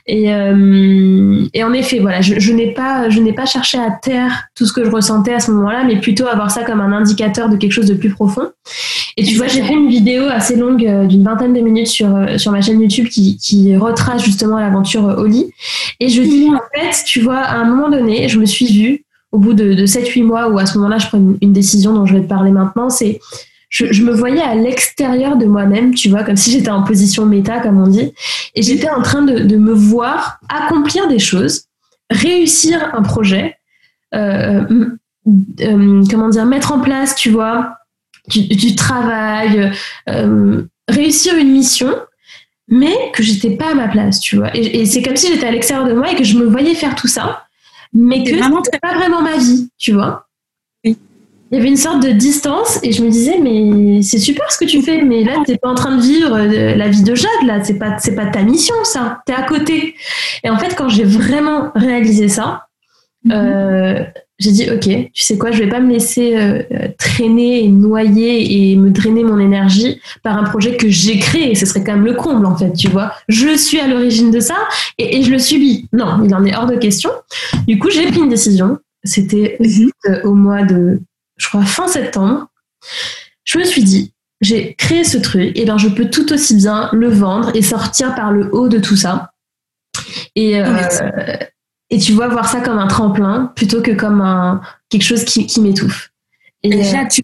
[0.06, 3.90] Et, euh, et en effet, voilà, je, je n'ai pas, je n'ai pas cherché à
[3.92, 6.80] taire tout ce que je ressentais à ce moment-là, mais plutôt à voir ça comme
[6.80, 8.50] un indicateur de quelque chose de plus profond.
[9.16, 12.14] Et tu vois, j'ai fait une vidéo assez longue euh, d'une vingtaine de minutes sur
[12.14, 15.52] euh, sur ma chaîne YouTube qui, qui retrace justement l'aventure au lit.
[16.00, 19.04] Et je dis en fait, tu vois, à un moment donné, je me suis vue
[19.30, 21.94] au bout de, de 7-8 mois où à ce moment-là, je prends une, une décision
[21.94, 23.20] dont je vais te parler maintenant, c'est
[23.68, 27.60] je, me voyais à l'extérieur de moi-même, tu vois, comme si j'étais en position méta,
[27.60, 28.12] comme on dit,
[28.54, 31.64] et j'étais en train de, me voir accomplir des choses,
[32.10, 33.56] réussir un projet,
[34.14, 34.64] euh,
[35.60, 37.76] euh, comment dire, mettre en place, tu vois,
[38.28, 39.72] du, travail,
[40.08, 41.94] euh, réussir une mission,
[42.68, 44.54] mais que j'étais pas à ma place, tu vois.
[44.54, 46.94] Et, c'est comme si j'étais à l'extérieur de moi et que je me voyais faire
[46.94, 47.44] tout ça,
[47.92, 48.30] mais que
[48.64, 50.27] c'était pas vraiment ma vie, tu vois
[51.50, 54.58] il y avait une sorte de distance et je me disais mais c'est super ce
[54.58, 57.14] que tu fais mais là t'es pas en train de vivre euh, la vie de
[57.14, 57.64] Jade là.
[57.64, 59.20] C'est pas c'est pas ta mission ça.
[59.24, 59.94] T'es à côté.
[60.44, 62.66] Et en fait quand j'ai vraiment réalisé ça
[63.24, 63.32] mhm.
[63.32, 64.04] euh,
[64.38, 66.62] j'ai dit ok tu sais quoi je vais pas me laisser euh,
[66.98, 71.54] traîner et noyer et me drainer mon énergie par un projet que j'ai créé.
[71.54, 73.12] Ce serait quand même le comble en fait tu vois.
[73.28, 74.56] Je suis à l'origine de ça
[74.98, 75.88] et, et je le subis.
[75.94, 77.10] Non il en est hors de question.
[77.66, 78.78] Du coup j'ai pris une décision.
[79.02, 80.20] C'était mhm.
[80.24, 81.00] au mois de
[81.38, 82.48] je crois fin septembre,
[83.44, 86.90] je me suis dit, j'ai créé ce truc, et ben je peux tout aussi bien
[86.92, 89.32] le vendre et sortir par le haut de tout ça.
[90.36, 90.86] Et, euh,
[91.90, 95.46] et tu vois, voir ça comme un tremplin plutôt que comme un, quelque chose qui,
[95.46, 96.10] qui m'étouffe.
[96.62, 97.22] Et déjà, euh, tu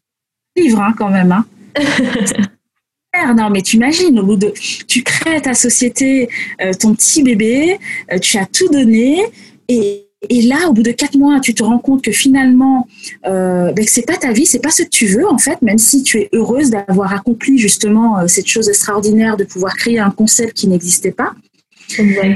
[0.57, 1.33] livres hein, quand même.
[1.33, 1.45] Hein.
[3.37, 4.53] non, mais tu imagines, au bout de.
[4.89, 6.29] Tu crées ta société,
[6.61, 7.79] euh, ton petit bébé,
[8.21, 9.25] tu as tout donné,
[9.69, 12.87] et, et là, au bout de quatre mois, tu te rends compte que finalement,
[13.27, 15.79] euh, ben, c'est pas ta vie, c'est pas ce que tu veux en fait, même
[15.79, 20.11] si tu es heureuse d'avoir accompli justement euh, cette chose extraordinaire de pouvoir créer un
[20.11, 21.33] concept qui n'existait pas.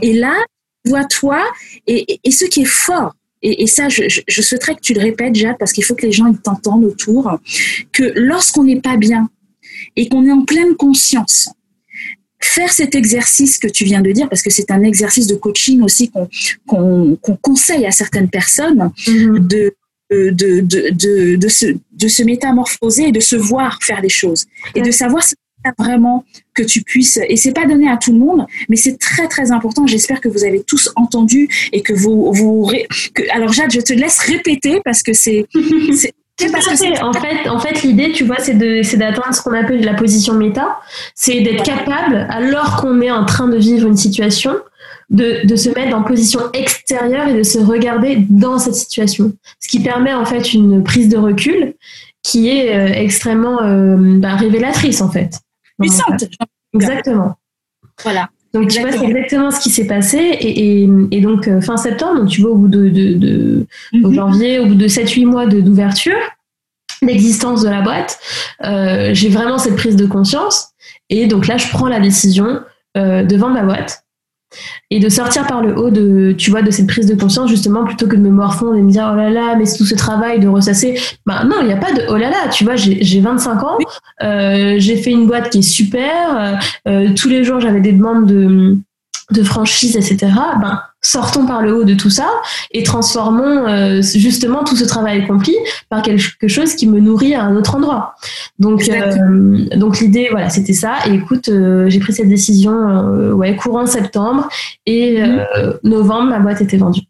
[0.02, 0.34] Et là,
[0.84, 1.42] vois-toi,
[1.86, 5.00] et, et, ce qui est fort, et, et ça, je, je, souhaiterais que tu le
[5.00, 7.38] répètes, Jade, parce qu'il faut que les gens t'entendent autour,
[7.92, 9.28] que lorsqu'on n'est pas bien
[9.96, 11.48] et qu'on est en pleine conscience,
[12.40, 15.82] faire cet exercice que tu viens de dire, parce que c'est un exercice de coaching
[15.82, 16.10] aussi
[16.66, 19.46] qu'on conseille à certaines personnes, mm-hmm.
[19.46, 19.74] de,
[20.10, 24.46] de, de, de, se, de se métamorphoser et de se voir faire les choses.
[24.74, 25.22] Et de savoir
[25.78, 26.24] vraiment
[26.54, 29.50] que tu puisses, et c'est pas donné à tout le monde, mais c'est très très
[29.52, 29.86] important.
[29.86, 32.70] J'espère que vous avez tous entendu et que vous, vous
[33.32, 35.46] alors Jade, je te laisse répéter parce que c'est,
[36.52, 39.54] parce que en fait, en fait, l'idée, tu vois, c'est de, c'est d'atteindre ce qu'on
[39.54, 40.80] appelle la position méta.
[41.14, 44.56] C'est d'être capable, alors qu'on est en train de vivre une situation,
[45.10, 49.32] de, de, se mettre en position extérieure et de se regarder dans cette situation.
[49.60, 51.74] Ce qui permet en fait une prise de recul
[52.22, 55.40] qui est euh, extrêmement euh, bah, révélatrice en fait
[55.78, 56.24] puissante.
[56.74, 57.36] Exactement.
[58.02, 58.28] Voilà.
[58.54, 60.18] Donc tu vois, c'est exactement ce qui s'est passé.
[60.18, 64.14] Et, et, donc euh, fin septembre, donc tu vois, au bout de, de, de mhm.
[64.14, 66.16] janvier, au bout de 7-8 mois d'ouverture,
[67.02, 68.18] l'existence de la boîte,
[68.64, 70.70] euh, j'ai vraiment cette prise de conscience.
[71.10, 72.60] Et donc là, je prends la décision
[72.96, 74.04] euh, de vendre ma boîte
[74.90, 77.84] et de sortir par le haut de tu vois de cette prise de conscience justement
[77.84, 79.94] plutôt que de me morfondre et de me dire oh là là mais tout ce
[79.94, 82.76] travail de ressasser bah non il n'y a pas de oh là là tu vois
[82.76, 83.78] j'ai 25 ans
[84.22, 86.54] euh, j'ai fait une boîte qui est super euh,
[86.88, 88.78] euh, tous les jours j'avais des demandes de
[89.30, 92.28] de franchise, etc., ben, sortons par le haut de tout ça
[92.70, 95.54] et transformons euh, justement tout ce travail accompli
[95.88, 98.14] par quelque chose qui me nourrit à un autre endroit.
[98.58, 100.96] Donc, euh, donc l'idée, voilà, c'était ça.
[101.06, 102.72] Et écoute, euh, j'ai pris cette décision
[103.32, 104.48] ouais, courant septembre
[104.86, 105.78] et mhm.
[105.84, 107.02] novembre, ma boîte était vendue.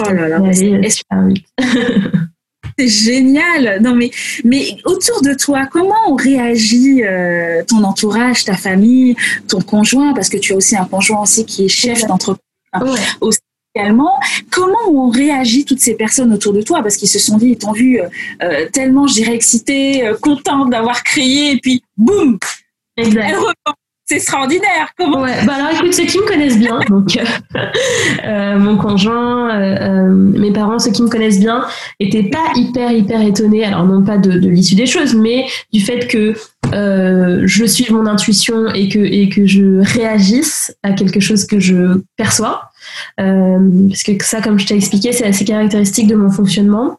[0.00, 0.40] Oh là là,
[2.78, 3.80] C'est génial.
[3.82, 4.10] Non, mais,
[4.44, 9.16] mais autour de toi, comment on réagit euh, ton entourage, ta famille,
[9.48, 12.43] ton conjoint, parce que tu as aussi un conjoint aussi qui est chef d'entreprise
[13.20, 13.38] aussi
[13.74, 14.18] également.
[14.50, 16.82] Comment on réagit toutes ces personnes autour de toi?
[16.82, 18.08] Parce qu'ils se sont dit, ils t'ont vu euh,
[18.42, 22.38] euh, tellement, je dirais, excitée, contente d'avoir créé, et puis boum!
[22.96, 23.34] Exact
[24.06, 24.90] c'est extraordinaire.
[24.98, 27.18] Comment ouais, bah alors écoute, ceux qui me connaissent bien, donc
[28.24, 31.64] euh, mon conjoint, euh, euh, mes parents, ceux qui me connaissent bien,
[32.00, 33.64] étaient pas hyper hyper étonnés.
[33.64, 36.34] Alors non pas de, de l'issue des choses, mais du fait que
[36.72, 41.58] euh, je suive mon intuition et que et que je réagisse à quelque chose que
[41.58, 42.70] je perçois.
[43.20, 46.98] Euh, parce que ça, comme je t'ai expliqué, c'est assez caractéristique de mon fonctionnement.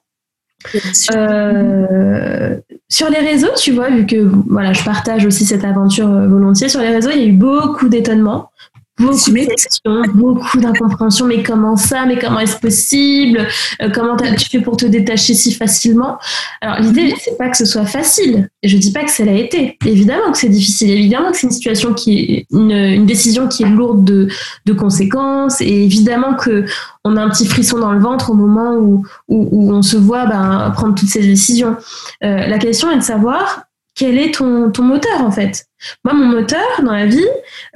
[1.14, 2.58] Euh,
[2.90, 6.70] sur les réseaux, tu vois, vu que voilà, je partage aussi cette aventure euh, volontiers,
[6.70, 8.52] sur les réseaux, il y a eu beaucoup d'étonnements,
[8.98, 11.26] beaucoup de questions, beaucoup d'incompréhension.
[11.26, 12.06] Mais comment ça?
[12.06, 13.48] Mais comment est-ce possible?
[13.82, 16.18] Euh, Comment tu fais pour te détacher si facilement?
[16.62, 17.16] Alors l'idée, mhm.
[17.20, 18.50] c'est pas que ce soit facile.
[18.64, 19.78] Et je dis pas que ça l'a été.
[19.86, 20.92] Évidemment que c'est difficile.
[20.92, 24.28] Évidemment que c'est une situation qui est une, une, décision qui est lourde de,
[24.66, 25.62] de conséquences.
[25.62, 26.66] Et évidemment que
[27.04, 29.98] on a un petit frisson dans le ventre au moment où, où, où on se
[29.98, 31.78] voit ben, prendre toutes ces décisions.
[32.24, 33.65] Euh, la question est de savoir
[33.96, 35.68] quel est ton, ton moteur en fait
[36.04, 37.26] Moi, mon moteur dans la vie,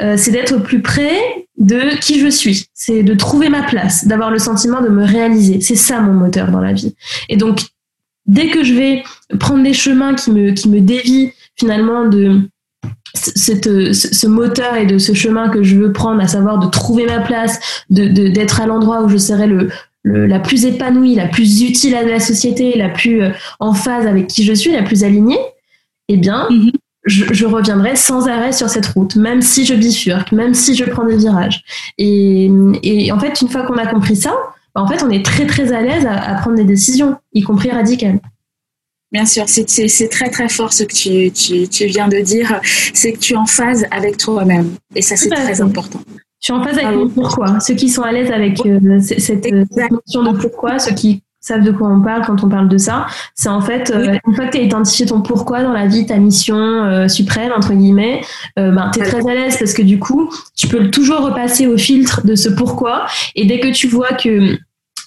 [0.01, 2.67] euh, c'est d'être au plus près de qui je suis.
[2.73, 5.61] C'est de trouver ma place, d'avoir le sentiment de me réaliser.
[5.61, 6.93] C'est ça mon moteur dans la vie.
[7.29, 7.61] Et donc,
[8.25, 9.03] dès que je vais
[9.39, 12.41] prendre des chemins qui me, qui me dévient finalement de
[13.13, 17.05] cette, ce moteur et de ce chemin que je veux prendre, à savoir de trouver
[17.05, 19.69] ma place, d'être de, d'être à l'endroit où je serai le,
[20.03, 24.05] le, la plus épanouie, la plus utile à la société, la plus euh, en phase
[24.05, 25.39] avec qui je suis, la plus alignée,
[26.09, 26.71] eh bien, mhm.
[27.05, 31.05] je, reviendrai sans arrêt sur cette route, même si je bifurque, même si je prends
[31.05, 31.63] des virages.
[31.97, 32.49] Et,
[33.13, 34.33] en fait, une fois qu'on a compris ça,
[34.75, 37.69] bah, en fait, on est très très à l'aise à, prendre des décisions, y compris
[37.71, 38.19] radicales.
[39.11, 42.59] Bien sûr, c'est très très fort ce que tu, tu, viens de dire,
[42.93, 44.75] c'est que tu es en phase avec toi-même.
[44.95, 46.01] Et ça, c'est très important.
[46.39, 47.59] Je suis en phase avec mon pourquoi.
[47.59, 51.63] Ceux qui sont à l'aise avec euh, cette, cette, notion de pourquoi, ceux qui savent
[51.63, 53.07] de quoi on parle quand on parle de ça.
[53.35, 56.05] C'est en fait, euh, une fois que tu as identifié ton pourquoi dans la vie,
[56.05, 58.21] ta mission euh, suprême, entre guillemets,
[58.57, 61.67] euh, ben, tu es très à l'aise parce que du coup, tu peux toujours repasser
[61.67, 63.05] au filtre de ce pourquoi.
[63.35, 64.57] Et dès que tu vois que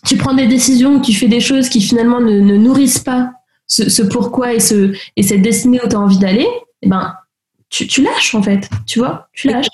[0.07, 3.31] tu prends des décisions, que tu fais des choses qui finalement ne, ne nourrissent pas
[3.67, 6.49] ce, ce, pourquoi et, ce, et cette destinée où tu as envie d'aller,
[6.83, 7.15] eh ben,
[7.69, 9.69] tu, tu lâches en fait, tu vois, tu lâches.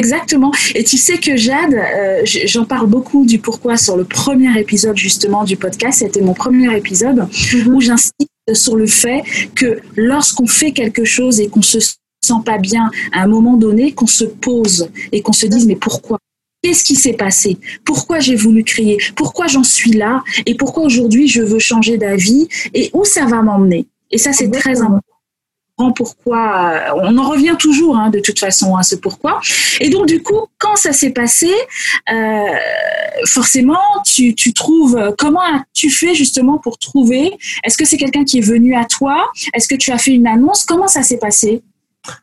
[0.00, 0.50] Exactement.
[0.74, 4.96] Et tu sais que Jade, euh, j'en parle beaucoup du pourquoi sur le premier épisode
[4.96, 5.98] justement du podcast.
[5.98, 7.74] C'était mon premier épisode mhm.
[7.74, 8.14] où j'insiste
[8.54, 9.22] sur le fait
[9.54, 13.92] que lorsqu'on fait quelque chose et qu'on se sent pas bien à un moment donné,
[13.92, 16.18] qu'on se pose et qu'on se dise mais pourquoi?
[16.62, 17.58] Qu'est-ce qui s'est passé?
[17.84, 18.96] Pourquoi j'ai voulu crier?
[19.16, 20.22] Pourquoi j'en suis là?
[20.46, 22.48] Et pourquoi aujourd'hui je veux changer d'avis?
[22.72, 23.86] Et où ça va m'emmener?
[24.10, 25.09] Et ça, c'est très important
[25.92, 26.72] pourquoi.
[26.74, 29.40] Euh, on en revient toujours, hein, de toute façon, à ce pourquoi.
[29.80, 31.50] Et donc, du coup, quand ça s'est passé,
[32.12, 32.56] euh,
[33.26, 35.14] forcément, tu, trouves.
[35.18, 37.32] Comment as-tu fait justement pour trouver
[37.64, 39.30] Est-ce que c'est quelqu'un qui est venu à toi?
[39.54, 40.64] Est-ce que tu as fait une annonce?
[40.64, 41.62] Comment ça s'est passé?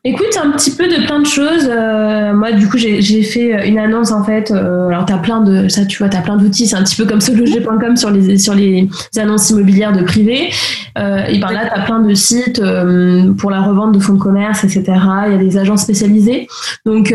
[0.03, 1.69] Écoute, un petit peu de plein de choses.
[1.69, 4.49] Euh, moi, du coup, j'ai fait une annonce en fait.
[4.49, 6.65] Euh, alors, t'as plein de ça, tu vois, t'as plein d'outils.
[6.65, 10.49] C'est un petit peu comme sologer.com sur les sur les annonces immobilières de privé.
[10.97, 14.19] Euh, et par là, t'as plein de sites euh, pour la revente de fonds de
[14.19, 14.83] commerce, etc.
[15.27, 16.47] Il y a des agents spécialisés.
[16.85, 17.13] Donc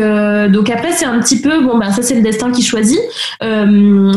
[0.51, 2.99] donc après, c'est un petit peu bon, bah ça c'est le destin qui choisit.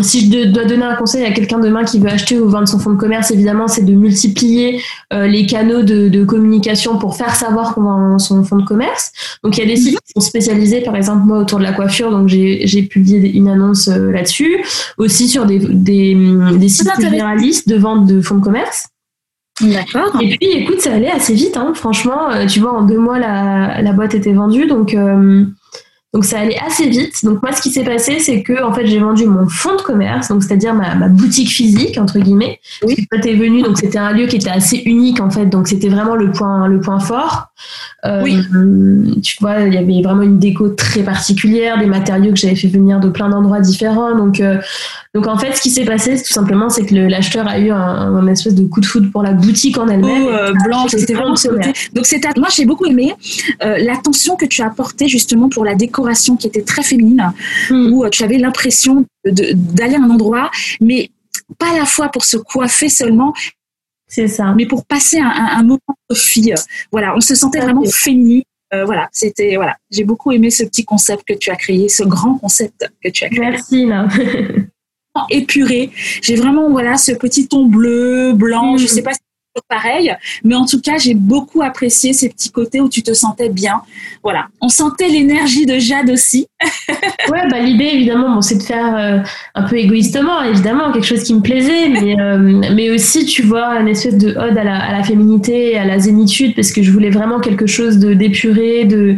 [0.03, 2.79] si je dois donner un conseil à quelqu'un demain qui veut acheter ou vendre son
[2.79, 4.83] fonds de commerce, évidemment, c'est de multiplier
[5.13, 9.13] les canaux de, de communication pour faire savoir qu'on vend son fonds de commerce.
[9.43, 11.73] Donc il y a des sites qui sont spécialisés, par exemple moi autour de la
[11.73, 14.65] coiffure, donc j'ai publié une annonce euh, là-dessus,
[14.99, 16.17] aussi sur des, des,
[16.59, 18.89] des sites généralistes de vente de fonds de commerce.
[19.61, 20.21] D'accord.
[20.21, 21.73] Et puis écoute, ça allait assez vite, hein.
[21.75, 25.47] franchement, euh, tu vois, en deux mois la, la boîte était vendue, donc euh,
[26.17, 27.23] donc ça allait assez vite.
[27.27, 29.83] Donc moi, ce qui s'est passé, c'est que en fait, j'ai vendu mon fonds de
[29.83, 32.59] commerce, donc c'est-à-dire ma, ma, boutique physique entre guillemets.
[32.83, 33.07] Oui.
[33.11, 35.91] Quand t'es venu, donc c'était un lieu qui était assez unique en fait, donc c'était
[35.91, 37.49] vraiment le point le point fort.
[38.07, 38.39] Euh, oui.
[39.23, 42.69] Tu vois, il y avait vraiment une déco très particulière, des matériaux que j'avais fait
[42.69, 44.15] venir de plein d'endroits différents.
[44.15, 44.59] Donc, euh,
[45.15, 47.77] donc en fait, ce qui s'est passé, tout simplement, c'est que l'acheteur a eu un,
[47.79, 50.25] un, espèce de coup de foudre pour la boutique en elle-même.
[50.27, 51.35] Oh, euh, blanche, c'était vraiment
[51.95, 53.15] Donc c'est moi j'ai beaucoup aimé
[53.63, 55.75] euh, l'attention que tu as portée justement pour la
[56.07, 57.33] décoration qui était très féminine,
[57.71, 57.93] mm.
[57.93, 61.11] où tu avais l'impression d'aller à un endroit, mais
[61.59, 63.33] pas à la fois pour se coiffer seulement,
[64.09, 64.55] c'est ça.
[64.57, 66.55] Mais pour passer un, un, moment de fille,
[66.93, 68.43] voilà, on se sentait vraiment féminine.
[68.75, 69.77] Euh, voilà, c'était voilà.
[69.91, 73.25] J'ai beaucoup aimé ce petit concept que tu as créé, ce grand concept que tu
[73.25, 73.41] as créé.
[73.41, 73.87] Merci.
[73.87, 74.09] Là.
[75.31, 75.91] épuré.
[76.23, 78.77] J'ai vraiment voilà ce petit ton bleu, blanc.
[78.77, 79.21] Je sais pas si
[79.69, 80.15] pareil.
[80.45, 83.83] Mais en tout cas, j'ai beaucoup apprécié ces petits côtés où tu te sentais bien.
[84.23, 84.49] Voilà.
[84.61, 86.47] On sentait l'énergie de Jade aussi.
[87.31, 89.19] ouais, bah, l'idée, évidemment, bon, c'est de faire euh,
[89.55, 92.39] un peu égoïstement, évidemment, quelque chose qui me plaisait, mais, euh,
[92.75, 95.99] mais aussi, tu vois, une espèce de ode à la, à la féminité à la
[95.99, 99.17] zénitude, parce que je voulais vraiment quelque chose de d'épuré, de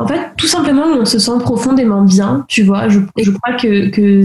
[0.00, 2.88] en fait, tout simplement, on se sent profondément bien, tu vois.
[2.88, 4.24] Je, je crois que, que,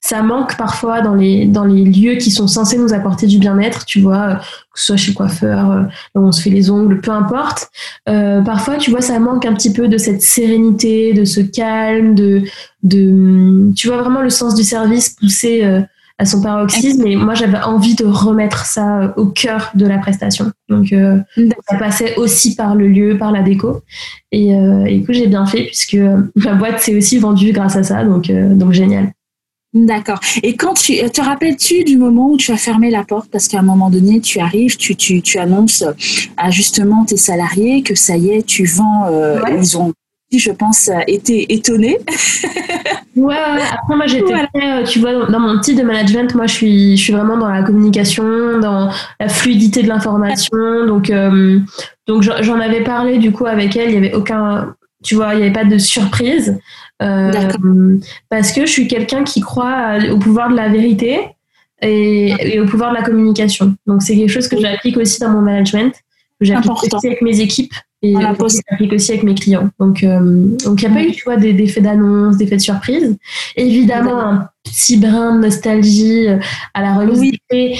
[0.00, 3.84] ça manque parfois dans les, dans les lieux qui sont censés nous apporter du bien-être,
[3.84, 4.36] tu vois,
[4.72, 5.82] que ce soit chez le coiffeur, euh,
[6.14, 7.68] où on se fait les ongles, peu importe.
[8.08, 12.14] Euh, parfois, tu vois, ça manque un petit peu de cette sérénité, de ce calme,
[12.14, 12.40] de,
[12.82, 15.64] de tu vois, vraiment le sens du service poussé.
[15.64, 15.82] Euh,
[16.20, 17.06] à son paroxysme.
[17.06, 20.52] Et moi, j'avais envie de remettre ça euh, au cœur de la prestation.
[20.68, 21.18] Donc, euh,
[21.68, 23.80] ça passait aussi par le lieu, par la déco.
[24.30, 25.96] Et, euh, et j'ai bien fait puisque
[26.36, 28.04] ma boîte s'est aussi vendue grâce à ça.
[28.04, 29.12] Donc, donc génial.
[29.72, 30.20] D'accord.
[30.42, 33.30] Et quand tu te rappelles-tu du moment où tu as fermé la porte?
[33.30, 35.84] Parce qu'à un moment donné tu arrives, tu, tu, tu annonces
[36.36, 39.06] à justement tes salariés que ça y est, tu vends.
[39.56, 39.92] Ils ont
[40.38, 41.98] je pense, été étonnée.
[43.16, 46.96] ouais, après moi j'étais, euh, tu vois, dans mon type de management, moi je suis,
[46.96, 50.86] je suis vraiment dans la communication, dans la fluidité de l'information.
[50.86, 51.58] Donc, euh,
[52.06, 55.38] donc j'en avais parlé du coup avec elle, il n'y avait aucun, tu vois, il
[55.38, 56.58] n'y avait pas de surprise.
[57.02, 57.96] Euh,
[58.28, 61.20] parce que je suis quelqu'un qui croit au pouvoir de la vérité
[61.80, 63.74] et, et au pouvoir de la communication.
[63.86, 65.94] Donc c'est quelque chose que j'applique aussi dans mon management,
[66.38, 67.72] que j'applique aussi avec mes équipes.
[68.02, 69.68] Et la poste s'applique aussi avec mes clients.
[69.78, 72.46] Donc, euh, donc il n'y a pas eu, tu vois, des, des faits d'annonce, des
[72.46, 73.16] faits de surprise.
[73.56, 76.38] Évidemment, un petit brin de nostalgie euh,
[76.72, 77.38] à la remise oui.
[77.52, 77.76] mais,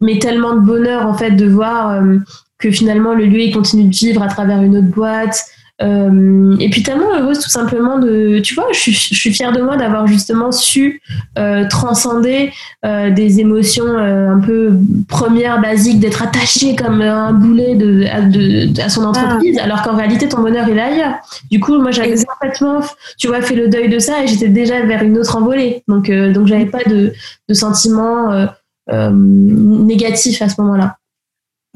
[0.00, 2.16] mais, tellement de bonheur, en fait, de voir euh,
[2.58, 5.40] que finalement, le lieu, il continue de vivre à travers une autre boîte,
[5.82, 9.52] euh, et puis tellement heureuse tout simplement de, tu vois, je suis, je suis fière
[9.52, 11.00] de moi d'avoir justement su
[11.38, 12.52] euh, transcender
[12.84, 14.72] euh, des émotions euh, un peu
[15.08, 19.64] premières, basiques, d'être attachée comme un boulet de, à, de, à son entreprise, ah.
[19.64, 21.14] alors qu'en réalité ton bonheur il est ailleurs.
[21.50, 22.80] Du coup, moi j'avais complètement,
[23.18, 25.82] tu vois, fait le deuil de ça et j'étais déjà vers une autre envolée.
[25.88, 27.12] Donc, euh, donc j'avais pas de,
[27.48, 28.46] de sentiments
[28.92, 30.96] négatifs à ce moment-là.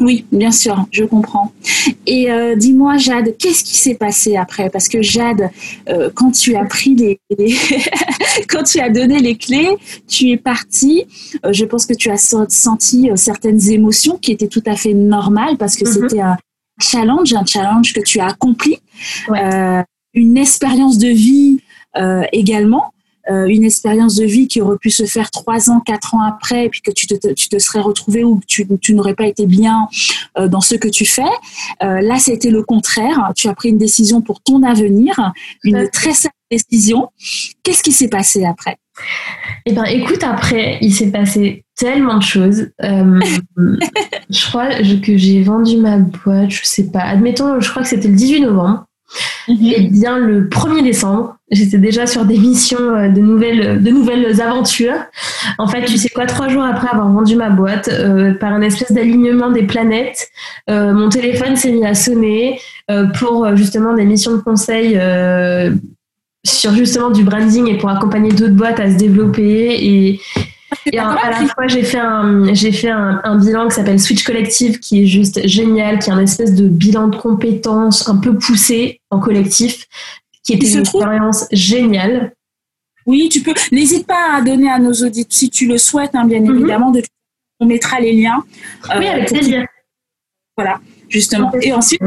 [0.01, 1.53] Oui, bien sûr, je comprends.
[2.07, 4.69] Et euh, dis-moi, Jade, qu'est-ce qui s'est passé après?
[4.69, 5.51] Parce que Jade,
[5.89, 7.55] euh, quand tu as pris les, les
[8.49, 9.71] quand tu as donné les clés,
[10.09, 11.05] tu es partie.
[11.47, 12.17] Euh, je pense que tu as
[12.49, 16.09] senti euh, certaines émotions qui étaient tout à fait normales parce que mm -hmm.
[16.09, 16.37] c'était un
[16.81, 18.79] challenge, un challenge que tu as accompli,
[19.29, 19.41] ouais.
[19.45, 19.83] Euh,
[20.15, 21.59] une expérience de vie
[22.33, 22.94] également
[23.31, 26.67] euh, une expérience de vie qui aurait pu se faire trois ans, quatre ans après,
[26.67, 29.27] et puis que tu te, tu te serais retrouvé ou que tu, tu n'aurais pas
[29.27, 29.89] été bien
[30.39, 31.23] euh, dans ce que tu fais.
[31.83, 33.33] Euh, là, c'était le contraire.
[33.35, 35.33] Tu as pris une décision pour ton avenir,
[35.63, 37.11] une très sage décision.
[37.63, 38.77] Qu'est-ce qui s'est passé après?
[39.67, 42.69] Eh ben, écoute, après, il s'est passé tellement de choses.
[42.83, 43.21] Euh,
[44.31, 47.01] je crois que j'ai vendu ma boîte, je sais pas.
[47.01, 48.85] Admettons, je crois que c'était le 18 novembre.
[49.49, 49.57] Mhm.
[49.63, 53.91] Et eh bien le 1er décembre, j'étais déjà sur des missions euh, de nouvelles, de
[53.91, 54.97] nouvelles aventures.
[55.59, 58.63] En fait, tu sais quoi, trois jours après avoir vendu ma boîte, euh, par un
[58.63, 60.29] espèce d'alignement des planètes,
[60.71, 62.61] euh, mon téléphone s'est mis à sonner
[63.19, 65.01] pour justement des missions de conseil
[66.45, 70.21] sur justement du branding et pour accompagner d'autres boîtes à se développer et,
[70.93, 74.23] et à, la fois, j'ai fait un, j'ai fait un, un bilan qui s'appelle Switch
[74.23, 78.37] Collective, qui est juste génial, qui est un espèce de bilan de compétences un peu
[78.37, 79.87] poussé en collectif,
[80.43, 82.33] qui était une expérience géniale.
[83.07, 83.55] Oui, tu peux.
[83.73, 86.57] N'hésite pas à donner à nos auditeurs, si tu le souhaites, hein, bien mhm.
[86.57, 86.91] évidemment.
[86.91, 87.03] De,
[87.61, 88.43] on mettra les liens.
[88.99, 89.67] oui, avec euh, plaisir.
[90.57, 91.53] Voilà, justement.
[91.61, 92.01] Et ensuite.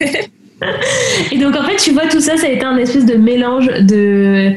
[1.32, 3.66] Et donc en fait, tu vois, tout ça, ça a été un espèce de mélange
[3.66, 4.52] de,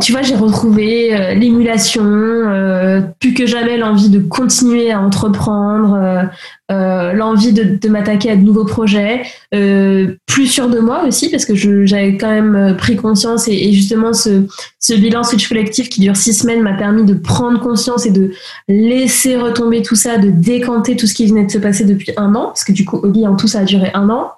[0.00, 6.28] tu vois, j'ai retrouvé euh, l'émulation, euh, plus que jamais l'envie de continuer à entreprendre,
[6.70, 11.54] euh, l'envie de, m'attaquer à de nouveaux projets, plus sûr de moi aussi parce que
[11.84, 14.46] j'avais quand même pris conscience et, justement ce,
[14.78, 18.30] ce bilan switch collectif qui dure six semaines m'a permis de prendre conscience et de
[18.68, 22.34] laisser retomber tout ça, de décanter tout ce qui venait de se passer depuis un
[22.34, 24.32] an parce que du coup, en tout ça a duré un an.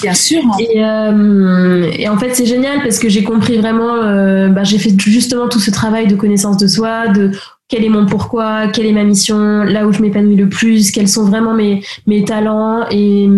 [0.00, 0.40] Bien sûr.
[0.58, 4.78] Et, euh, et en fait, c'est génial parce que j'ai compris vraiment, euh, bah, j'ai
[4.78, 7.30] fait justement tout ce travail de connaissance de soi, de
[7.68, 11.08] quel est mon pourquoi, quelle est ma mission, là où je m'épanouis le plus, quels
[11.08, 12.86] sont vraiment mes, mes talents.
[12.90, 13.28] Et,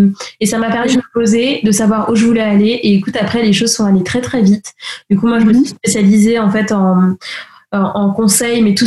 [0.40, 2.80] et ça m'a permis de me poser, de savoir où je voulais aller.
[2.82, 4.72] Et écoute, après, les choses sont allées très, très vite.
[5.10, 7.16] Du coup, moi, je me suis spécialisée en fait en,
[7.72, 8.86] en, en conseil, mais tout,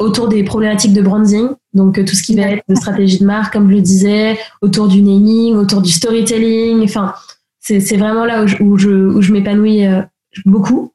[0.00, 3.24] autour des problématiques de branding, donc euh, tout ce qui va être de stratégie de
[3.24, 6.82] marque, comme je le disais, autour du naming, autour du storytelling.
[6.84, 7.14] Enfin,
[7.60, 10.02] c'est vraiment là où je, où je, où je m'épanouis euh,
[10.44, 10.92] beaucoup.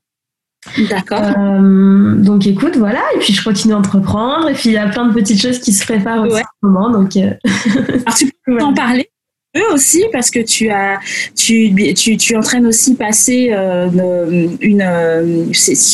[0.89, 1.21] D'accord.
[1.23, 4.87] Euh, donc écoute, voilà, et puis je continue à entreprendre, et puis il y a
[4.87, 6.89] plein de petites choses qui se préparent aussi en ce moment.
[6.91, 9.09] Donc, Alors tu peux en parler?
[9.57, 10.99] Eux aussi parce que tu as
[11.35, 14.81] tu tu, tu entraînes aussi passer euh, une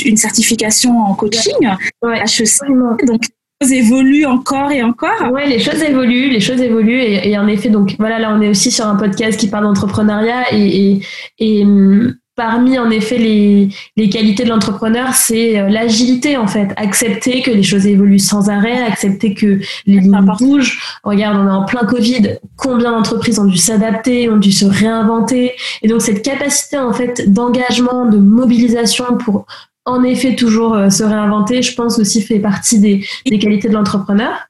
[0.05, 1.67] une certification en coaching
[2.03, 2.67] ouais, HEC
[3.05, 3.23] donc
[3.61, 5.31] les choses évoluent encore et encore.
[5.31, 8.41] Ouais, les choses évoluent, les choses évoluent et, et, en effet donc voilà là on
[8.41, 11.01] est aussi sur un podcast qui parle d'entrepreneuriat et, et,
[11.39, 13.67] et hum, parmi en effet les,
[13.97, 18.49] les qualités de l'entrepreneur, c'est euh, l'agilité en fait, accepter que les choses évoluent sans
[18.49, 20.79] arrêt, accepter que les lignes bougent.
[21.03, 25.53] Regarde, on est en plein Covid, combien d'entreprises ont dû s'adapter, ont dû se réinventer,
[25.81, 29.47] et donc cette capacité en fait d'engagement, de mobilisation pour
[29.85, 33.73] en effet toujours euh, se réinventer, je pense aussi fait partie des, des qualités de
[33.73, 34.47] l'entrepreneur.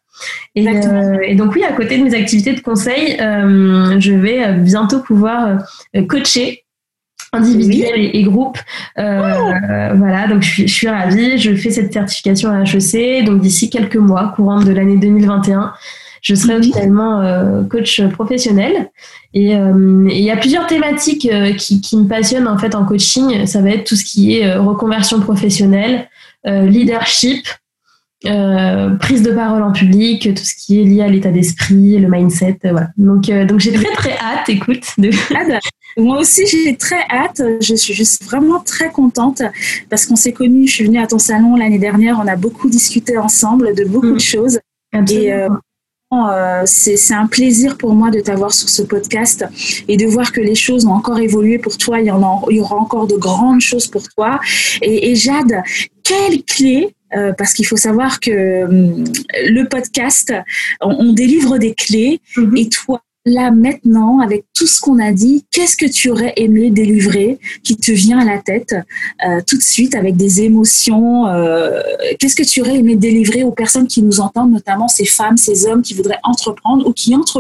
[0.56, 4.56] Et, euh, et, donc oui, à côté de mes activités de conseil, euh, je vais
[4.56, 5.60] bientôt pouvoir
[6.10, 6.66] coacher
[7.34, 8.58] individuel et, groupe.
[8.98, 11.38] Euh, Voilà, donc je suis, je suis, ravie.
[11.38, 13.26] Je fais cette certification à HEC.
[13.26, 15.74] Donc d'ici quelques mois, courant de l'année 2021,
[16.22, 18.90] je serai officiellement euh, coach professionnel.
[19.36, 22.86] Euh, et il y a plusieurs thématiques euh, qui, qui, me passionnent en fait en
[22.86, 23.46] coaching.
[23.46, 26.10] Ça va être tout ce qui est reconversion professionnelle,
[26.46, 27.48] leadership,
[28.26, 32.10] euh, prise de parole en public, tout ce qui est lié à l'état d'esprit, le
[32.10, 32.90] mindset, voilà.
[32.98, 34.84] Donc, donc j'ai très très hâte, écoute.
[34.98, 35.12] De...
[35.98, 37.42] Moi aussi, j'ai très hâte.
[37.62, 39.42] Je suis juste vraiment très contente
[39.90, 40.68] parce qu'on s'est connus.
[40.68, 42.20] Je suis venue à ton salon l'année dernière.
[42.24, 44.20] On a beaucoup discuté ensemble de beaucoup de mm.
[44.20, 44.60] choses.
[44.94, 45.50] Et euh,
[46.14, 49.46] euh, c'est un plaisir pour moi de t'avoir sur ce podcast
[49.88, 52.00] et de voir que les choses ont encore évolué pour toi.
[52.00, 54.40] Il y, en il y aura encore de grandes choses pour toi.
[54.82, 55.62] Et, et Jade,
[56.04, 59.04] quelle clé euh, parce qu'il faut savoir que hum,
[59.50, 60.34] le podcast,
[60.82, 62.60] on, délivre des clés mm-hmm.
[62.60, 66.72] et toi, là maintenant, avec tout ce qu'on a dit, qu'est-ce que tu aurais aimé
[66.72, 68.74] délivrer qui te vient à la tête
[69.28, 71.82] euh, tout de suite avec des émotions euh,
[72.20, 75.68] Qu'est-ce que tu aurais aimé délivrer aux personnes qui nous entendent, notamment ces femmes, ces
[75.68, 77.38] hommes qui voudraient entreprendre ou qui entreprennent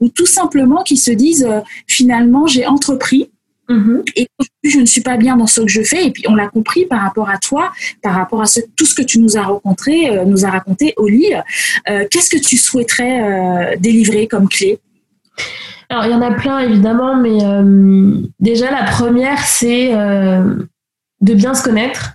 [0.00, 3.30] ou tout simplement qui se disent euh, finalement j'ai entrepris
[3.68, 4.02] mm-hmm.
[4.16, 4.28] Et
[4.64, 6.06] je ne suis pas bien dans ce que je fais.
[6.06, 8.94] Et puis on l'a compris par rapport à toi, par rapport à ce, tout ce
[8.94, 11.32] que tu nous as rencontré, nous a raconté, Oli.
[11.86, 14.78] Qu'est-ce que tu souhaiterais délivrer comme clé?
[15.88, 20.56] Alors, il y en a plein, évidemment, mais euh, déjà, la première, c'est euh,
[21.20, 22.14] de bien se connaître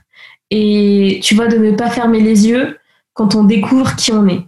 [0.50, 2.78] et, tu vois, de ne pas fermer les yeux
[3.14, 4.42] quand on découvre qui on est.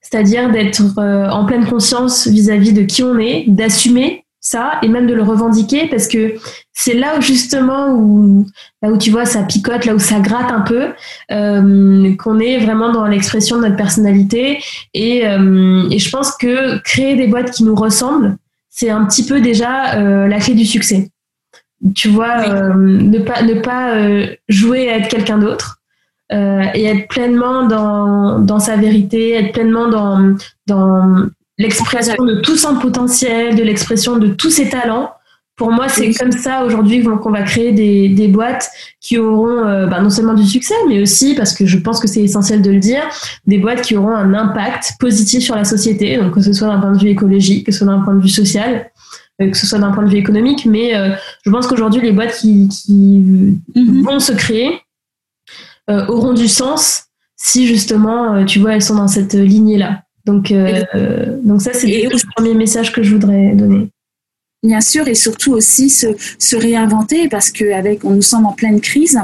[0.00, 5.06] C'est-à-dire d'être euh, en pleine conscience vis-à-vis de qui on est, d'assumer ça et même
[5.06, 6.34] de le revendiquer parce que
[6.72, 8.46] c'est là où justement où
[8.82, 10.88] là où tu vois ça picote là où ça gratte un peu
[11.28, 14.58] qu'on est vraiment dans l'expression de notre personnalité
[14.94, 18.36] et, et je pense que créer des boîtes qui nous ressemblent
[18.76, 21.08] c'est un petit peu déjà euh, la clé du succès.
[21.94, 25.78] Tu vois, euh, ne pas, ne pas euh, jouer à être quelqu'un d'autre
[26.30, 30.34] et être pleinement dans, dans sa vérité, être pleinement dans,
[30.66, 31.26] dans
[31.58, 35.12] l'expression de tout son potentiel, de l'expression de tous ses talents,
[35.56, 39.86] Pour moi, c'est comme ça aujourd'hui qu'on va créer des, des, boîtes qui auront euh,
[39.86, 42.70] bah, non seulement du succès, mais aussi, parce que je pense que c'est essentiel de
[42.70, 43.02] le dire,
[43.46, 46.78] des boîtes qui auront un impact positif sur la société, donc que ce soit d'un
[46.78, 48.90] point de vue écologique, que ce soit d'un point de vue social,
[49.40, 50.66] euh, que ce soit d'un point de vue économique.
[50.66, 51.14] Mais euh,
[51.46, 53.24] je pense qu'aujourd'hui, les boîtes qui, qui
[53.74, 54.02] mm-hmm.
[54.02, 54.82] vont se créer
[55.88, 57.04] auront du sens
[57.36, 60.02] si justement, tu vois, elles sont dans cette lignée-là.
[60.26, 60.52] Donc,
[61.42, 63.88] donc ça, c'est le premier message que je voudrais donner.
[64.66, 66.08] Bien sûr, et surtout aussi se,
[66.38, 69.20] se réinventer parce qu'avec, nous sommes en pleine crise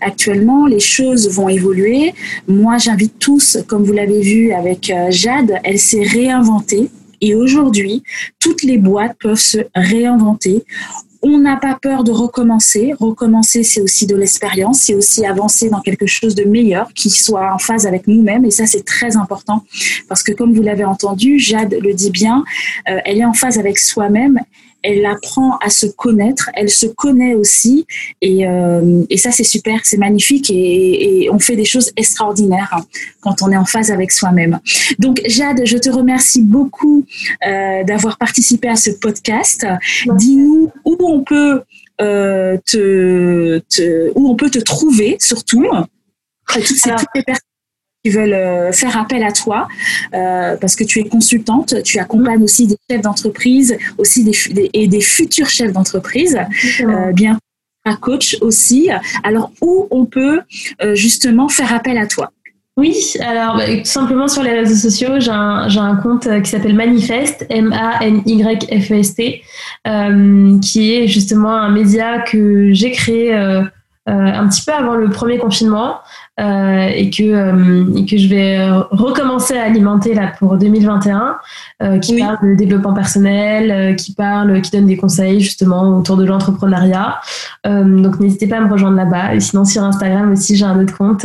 [0.00, 2.14] actuellement, les choses vont évoluer.
[2.46, 6.90] Moi, j'invite tous, comme vous l'avez vu avec euh, Jade, elle s'est réinventée.
[7.20, 8.04] Et aujourd'hui,
[8.38, 10.62] toutes les boîtes peuvent se réinventer.
[11.26, 12.92] On n'a pas peur de recommencer.
[13.00, 17.50] Recommencer, c'est aussi de l'expérience, c'est aussi avancer dans quelque chose de meilleur qui soit
[17.50, 18.44] en phase avec nous-mêmes.
[18.44, 19.64] Et ça, c'est très important
[20.06, 22.44] parce que comme vous l'avez entendu, Jade le dit bien,
[22.90, 24.38] euh, elle est en phase avec soi-même
[24.84, 27.86] elle apprend à se connaître, elle se connaît aussi,
[28.20, 32.68] et, euh, et ça c'est super, c'est magnifique, et, et, on fait des choses extraordinaires
[32.72, 32.84] hein,
[33.20, 34.60] quand on est en phase avec soi-même.
[34.98, 37.06] Donc Jade, je te remercie beaucoup
[37.46, 39.66] euh, d'avoir participé à ce podcast.
[40.06, 41.62] Dis-nous où on peut
[42.00, 45.64] euh, te, te, où on peut te trouver surtout.
[46.48, 47.53] Toutes, ces, toutes les personnes
[48.04, 49.66] qui veulent euh, faire appel à toi
[50.12, 54.88] euh, parce que tu es consultante, tu accompagnes aussi des chefs d'entreprise, aussi des, et
[54.88, 56.38] des futurs chefs d'entreprise,
[56.80, 57.38] euh, bien
[57.86, 58.90] un coach aussi.
[59.22, 60.40] Alors où on peut
[60.82, 62.30] euh, justement faire appel à toi?
[62.76, 66.74] Oui, alors bah, tout simplement sur les réseaux sociaux, j'ai un, un, compte qui s'appelle
[66.74, 69.42] Manifest, M-A-N-Y-F-E-S-T,
[70.60, 73.32] qui est justement un média que j'ai créé
[74.06, 76.00] un petit peu avant le premier confinement,
[76.40, 81.38] euh, et que euh, et que je vais recommencer à alimenter là pour 2021
[81.80, 86.24] euh, qui parle de développement personnel qui parle qui donne des conseils justement autour de
[86.24, 87.20] l'entrepreneuriat.
[87.64, 89.36] Donc n'hésitez pas à me rejoindre là-bas.
[89.36, 91.24] Et sinon sur Instagram aussi j'ai un autre compte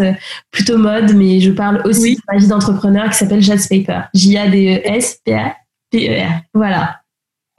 [0.52, 4.38] plutôt mode mais je parle aussi de ma vie d'entrepreneur qui s'appelle Jazz Paper J
[4.38, 5.56] A D E S P A
[5.90, 6.42] P E R.
[6.54, 6.99] Voilà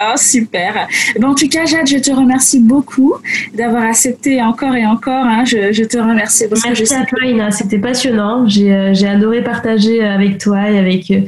[0.03, 0.89] ah, super.
[1.19, 3.17] Ben, en tout cas, Jade, je te remercie beaucoup
[3.53, 5.27] d'avoir accepté encore et encore.
[5.27, 5.45] Hein.
[5.45, 6.49] Je, te remercie.
[6.49, 7.51] Parce Merci que je à toi, Ina.
[7.51, 8.47] C'était passionnant.
[8.47, 11.21] Euh, j'ai adoré partager avec toi et avec euh,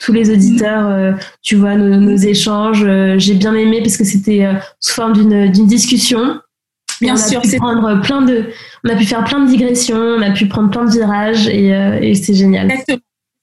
[0.00, 1.12] tous les auditeurs, euh,
[1.42, 2.84] tu vois, nos, échanges.
[3.18, 4.48] J'ai bien aimé parce que c'était
[4.80, 6.40] sous forme d'une discussion.
[7.00, 8.46] Bien on a pu prendre plein de,
[8.84, 11.68] on a pu faire plein de digressions, on a pu prendre plein de virages et,
[12.02, 12.68] et c'est génial.
[12.68, 12.98] Exactement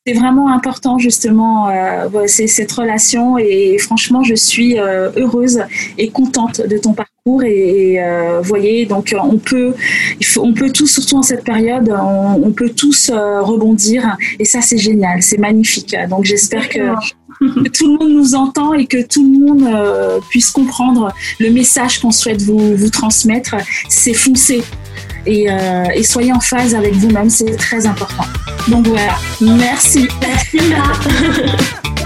[0.05, 5.63] c'est vraiment important justement euh, c'est cette relation et franchement je suis euh, heureuse
[5.97, 9.73] et contente de ton parcours et, euh, voyez donc on peut
[10.37, 14.77] on peut tous surtout en cette période on, peut tous euh, rebondir et ça c'est
[14.77, 15.95] génial c'est magnifique.
[16.09, 16.93] Donc j'espère que,
[17.39, 21.99] que, tout le monde nous entend et que tout le monde puisse comprendre le message
[21.99, 23.55] qu'on souhaite vous, vous transmettre.
[23.89, 24.61] C'est foncer
[25.25, 25.47] et,
[25.93, 28.25] et soyez en phase avec vous-même c'est très important.
[28.67, 30.07] Donc voilà, merci.
[30.21, 30.59] Merci